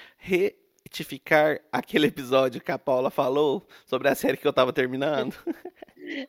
[0.88, 5.36] retificar aquele episódio que a Paula falou sobre a série que eu tava terminando.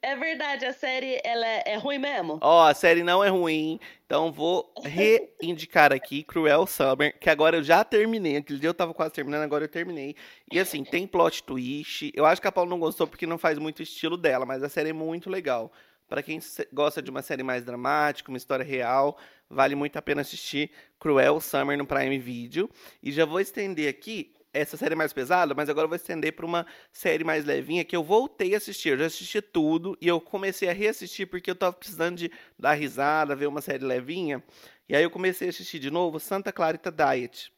[0.02, 2.38] É verdade, a série ela é, é ruim mesmo.
[2.42, 7.56] Ó, oh, a série não é ruim, então vou reindicar aqui Cruel Summer, que agora
[7.56, 8.36] eu já terminei.
[8.36, 10.18] Aquele dia eu tava quase terminando, agora eu terminei.
[10.52, 12.12] E assim, tem plot twist.
[12.14, 14.68] Eu acho que a Paula não gostou porque não faz muito estilo dela, mas a
[14.68, 15.72] série é muito legal.
[16.10, 16.42] Para quem
[16.74, 19.18] gosta de uma série mais dramática, uma história real,
[19.50, 22.70] vale muito a pena assistir Cruel Summer no Prime Video.
[23.02, 26.46] E já vou estender aqui essa série mais pesada, mas agora eu vou estender para
[26.46, 28.90] uma série mais levinha que eu voltei a assistir.
[28.90, 32.74] Eu já assisti tudo e eu comecei a reassistir porque eu tava precisando de dar
[32.74, 34.44] risada, ver uma série levinha.
[34.88, 37.52] E aí eu comecei a assistir de novo Santa Clarita Diet.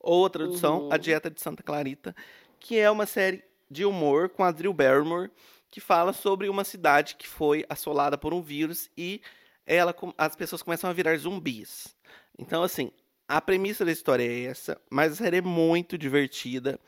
[0.00, 0.92] Ou a tradução, uhum.
[0.92, 2.14] A Dieta de Santa Clarita,
[2.60, 5.30] que é uma série de humor com a Drew Barrymore,
[5.70, 9.20] que fala sobre uma cidade que foi assolada por um vírus e
[9.66, 11.94] ela, as pessoas começam a virar zumbis.
[12.38, 12.90] Então, assim,
[13.28, 16.80] a premissa da história é essa, mas a série é muito divertida.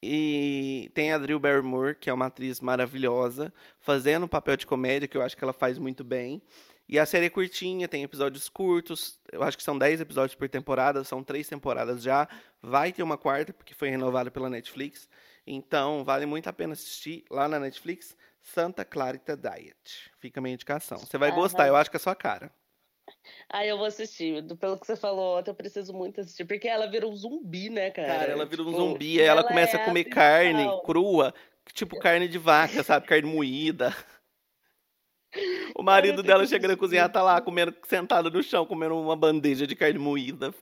[0.00, 5.08] E tem a Drew Barrymore, que é uma atriz maravilhosa, fazendo um papel de comédia,
[5.08, 6.40] que eu acho que ela faz muito bem.
[6.88, 10.48] E a série é curtinha, tem episódios curtos, eu acho que são 10 episódios por
[10.48, 12.28] temporada, são três temporadas já.
[12.62, 15.08] Vai ter uma quarta, porque foi renovada pela Netflix.
[15.46, 20.10] Então, vale muito a pena assistir lá na Netflix, Santa Clarita Diet.
[20.18, 20.98] Fica a minha indicação.
[20.98, 22.50] Você vai gostar, eu acho que é a sua cara.
[23.48, 24.44] Ah, eu vou assistir.
[24.56, 26.44] Pelo que você falou ontem, eu preciso muito assistir.
[26.44, 28.08] Porque ela vira um zumbi, né, cara?
[28.08, 30.66] Cara, ela vira um tipo, zumbi, e ela, ela começa é a comer a carne
[30.84, 31.34] crua,
[31.72, 33.06] tipo carne de vaca, sabe?
[33.06, 33.94] Carne moída.
[35.74, 39.66] O marido dela chega na cozinha, tá lá comendo, sentado no chão, comendo uma bandeja
[39.66, 40.54] de carne moída.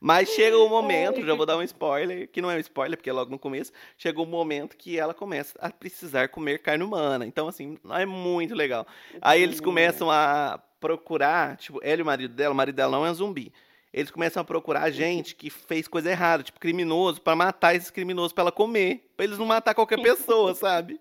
[0.00, 3.10] Mas chega o momento, já vou dar um spoiler, que não é um spoiler, porque
[3.10, 7.26] é logo no começo, chega o momento que ela começa a precisar comer carne humana.
[7.26, 8.86] Então, assim, é muito legal.
[9.20, 13.04] Aí eles começam a procurar, tipo, ela e o marido dela, o marido dela não
[13.04, 13.52] é um zumbi.
[13.92, 18.32] Eles começam a procurar gente que fez coisa errada, tipo, criminoso, para matar esses criminosos
[18.32, 19.12] pra ela comer.
[19.16, 20.98] Pra eles não matar qualquer pessoa, sabe?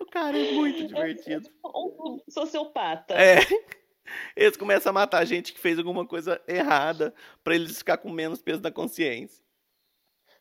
[0.00, 1.48] O cara é muito divertido.
[1.64, 3.14] Um sociopata.
[3.14, 3.38] É.
[4.36, 8.42] Eles começam a matar gente que fez alguma coisa errada para eles ficar com menos
[8.42, 9.44] peso na consciência.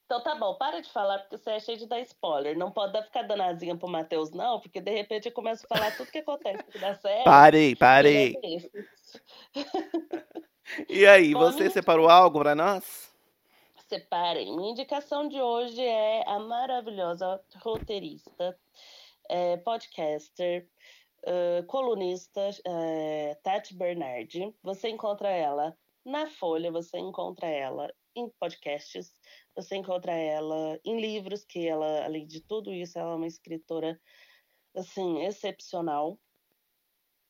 [0.05, 2.57] Então tá bom, para de falar, porque você é cheio de dar spoiler.
[2.57, 5.95] Não pode ficar dando asinha pro Matheus, não, porque de repente eu começo a falar
[5.95, 7.24] tudo que acontece na série.
[7.24, 8.38] Parei, parei.
[10.88, 13.11] E aí, você separou algo para nós?
[13.88, 14.55] Separem.
[14.55, 18.57] Minha indicação de hoje é a maravilhosa roteirista,
[19.30, 20.68] é, podcaster,
[21.24, 24.54] uh, colunista uh, Tati Bernardi.
[24.62, 29.12] Você encontra ela na Folha, você encontra ela em podcasts,
[29.56, 34.00] você encontra ela em livros, que ela, além de tudo isso, ela é uma escritora
[34.76, 36.20] assim excepcional.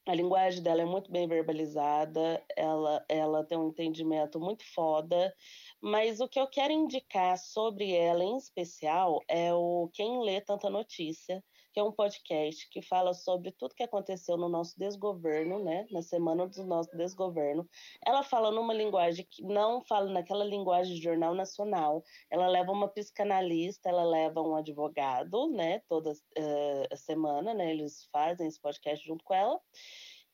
[0.06, 5.34] A linguagem dela é muito bem verbalizada, ela, ela tem um entendimento muito foda,
[5.82, 10.70] mas o que eu quero indicar sobre ela em especial é o Quem Lê Tanta
[10.70, 11.41] Notícia,
[11.74, 15.88] que é um podcast que fala sobre tudo que aconteceu no nosso desgoverno, né?
[15.91, 17.67] Na semana do nosso desgoverno.
[18.05, 22.03] Ela fala numa linguagem que não fala naquela linguagem de jornal nacional.
[22.30, 25.80] Ela leva uma psicanalista, ela leva um advogado, né?
[25.89, 27.71] Toda uh, semana, né?
[27.71, 29.59] Eles fazem esse podcast junto com ela.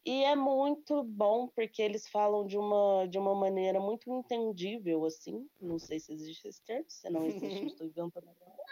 [0.06, 5.48] E é muito bom porque eles falam de uma, de uma maneira muito entendível, assim.
[5.60, 8.69] Não sei se existe esse termo, se não existe, estou inventando agora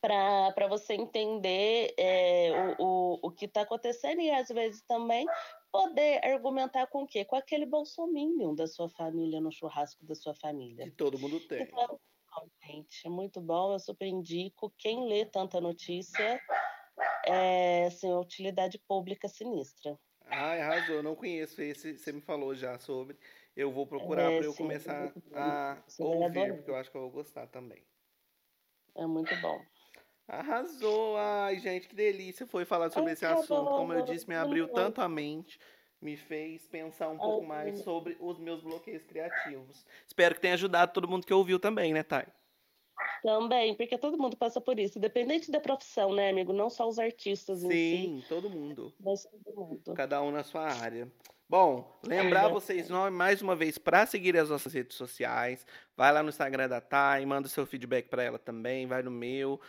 [0.00, 5.26] para você entender é, o, o, o que está acontecendo e às vezes também
[5.72, 7.24] poder argumentar com o quê?
[7.24, 10.84] Com aquele bolsominho da sua família no churrasco da sua família.
[10.84, 11.62] Que todo mundo tem.
[11.62, 12.00] Então,
[12.64, 14.72] gente, é muito bom, eu super indico.
[14.78, 16.40] Quem lê tanta notícia
[17.26, 19.98] é assim, utilidade pública sinistra.
[20.28, 23.16] Ai, arrasou, eu não conheço esse, você me falou já sobre.
[23.54, 27.02] Eu vou procurar é, para eu sim, começar a ouvir, porque eu acho que eu
[27.02, 27.82] vou gostar também.
[28.94, 29.60] É muito bom.
[30.28, 31.16] Arrasou!
[31.16, 33.64] Ai, gente, que delícia foi falar sobre esse assunto.
[33.64, 35.58] Como eu disse, me abriu tanto a mente,
[36.00, 39.86] me fez pensar um pouco mais sobre os meus bloqueios criativos.
[40.06, 42.26] Espero que tenha ajudado todo mundo que ouviu também, né, Thay?
[43.22, 46.52] Também, porque todo mundo passa por isso, independente da profissão, né, amigo?
[46.52, 48.28] Não só os artistas Sim, si.
[48.28, 48.92] todo mundo.
[48.98, 49.94] Mas todo mundo.
[49.94, 51.10] Cada um na sua área.
[51.48, 55.64] Bom, lembrar vocês mais uma vez para seguir as nossas redes sociais.
[55.96, 58.84] Vai lá no Instagram da Thay, manda seu feedback para ela também.
[58.84, 59.60] Vai no meu.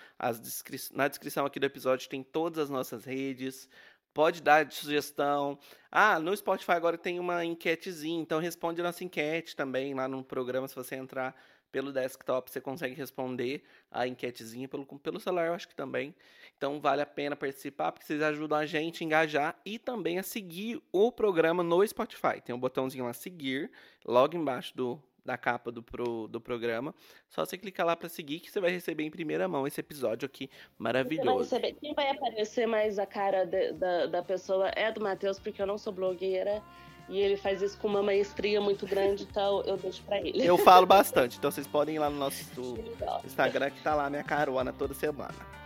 [0.41, 3.69] Descri na descrição aqui do episódio tem todas as nossas redes.
[4.11, 5.59] Pode dar sugestão.
[5.91, 10.23] Ah, no Spotify agora tem uma enquetezinha, então responde a nossa enquete também lá no
[10.23, 11.35] programa se você entrar
[11.71, 16.15] pelo desktop você consegue responder a enquetezinha pelo, pelo celular, eu acho que também.
[16.57, 20.23] Então vale a pena participar, porque vocês ajudam a gente a engajar e também a
[20.23, 22.41] seguir o programa no Spotify.
[22.43, 23.69] Tem um botãozinho lá, seguir,
[24.03, 26.95] logo embaixo do, da capa do, pro, do programa.
[27.29, 30.25] Só você clicar lá para seguir que você vai receber em primeira mão esse episódio
[30.25, 30.49] aqui
[30.79, 31.59] maravilhoso.
[31.59, 35.61] Vai Quem vai aparecer mais a cara de, da, da pessoa é do Matheus, porque
[35.61, 36.63] eu não sou blogueira.
[37.07, 40.45] E ele faz isso com uma maestria muito grande, então eu deixo pra ele.
[40.45, 42.43] Eu falo bastante, então vocês podem ir lá no nosso
[43.23, 45.56] Instagram que tá lá minha carona toda semana.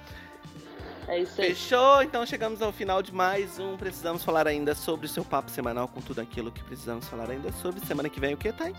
[1.08, 1.50] É isso aí.
[1.50, 2.02] Fechou?
[2.02, 3.78] Então chegamos ao final de mais um.
[3.78, 7.52] Precisamos falar ainda sobre o seu papo semanal com tudo aquilo que precisamos falar ainda
[7.54, 7.80] sobre.
[7.86, 8.66] Semana que vem o que, tá?
[8.66, 8.74] Ai,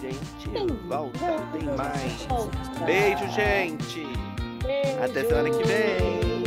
[0.00, 1.18] gente, tem volta,
[1.52, 2.26] tem mais.
[2.84, 4.06] Beijo, gente.
[4.62, 5.02] Beijo.
[5.02, 6.43] Até semana que vem.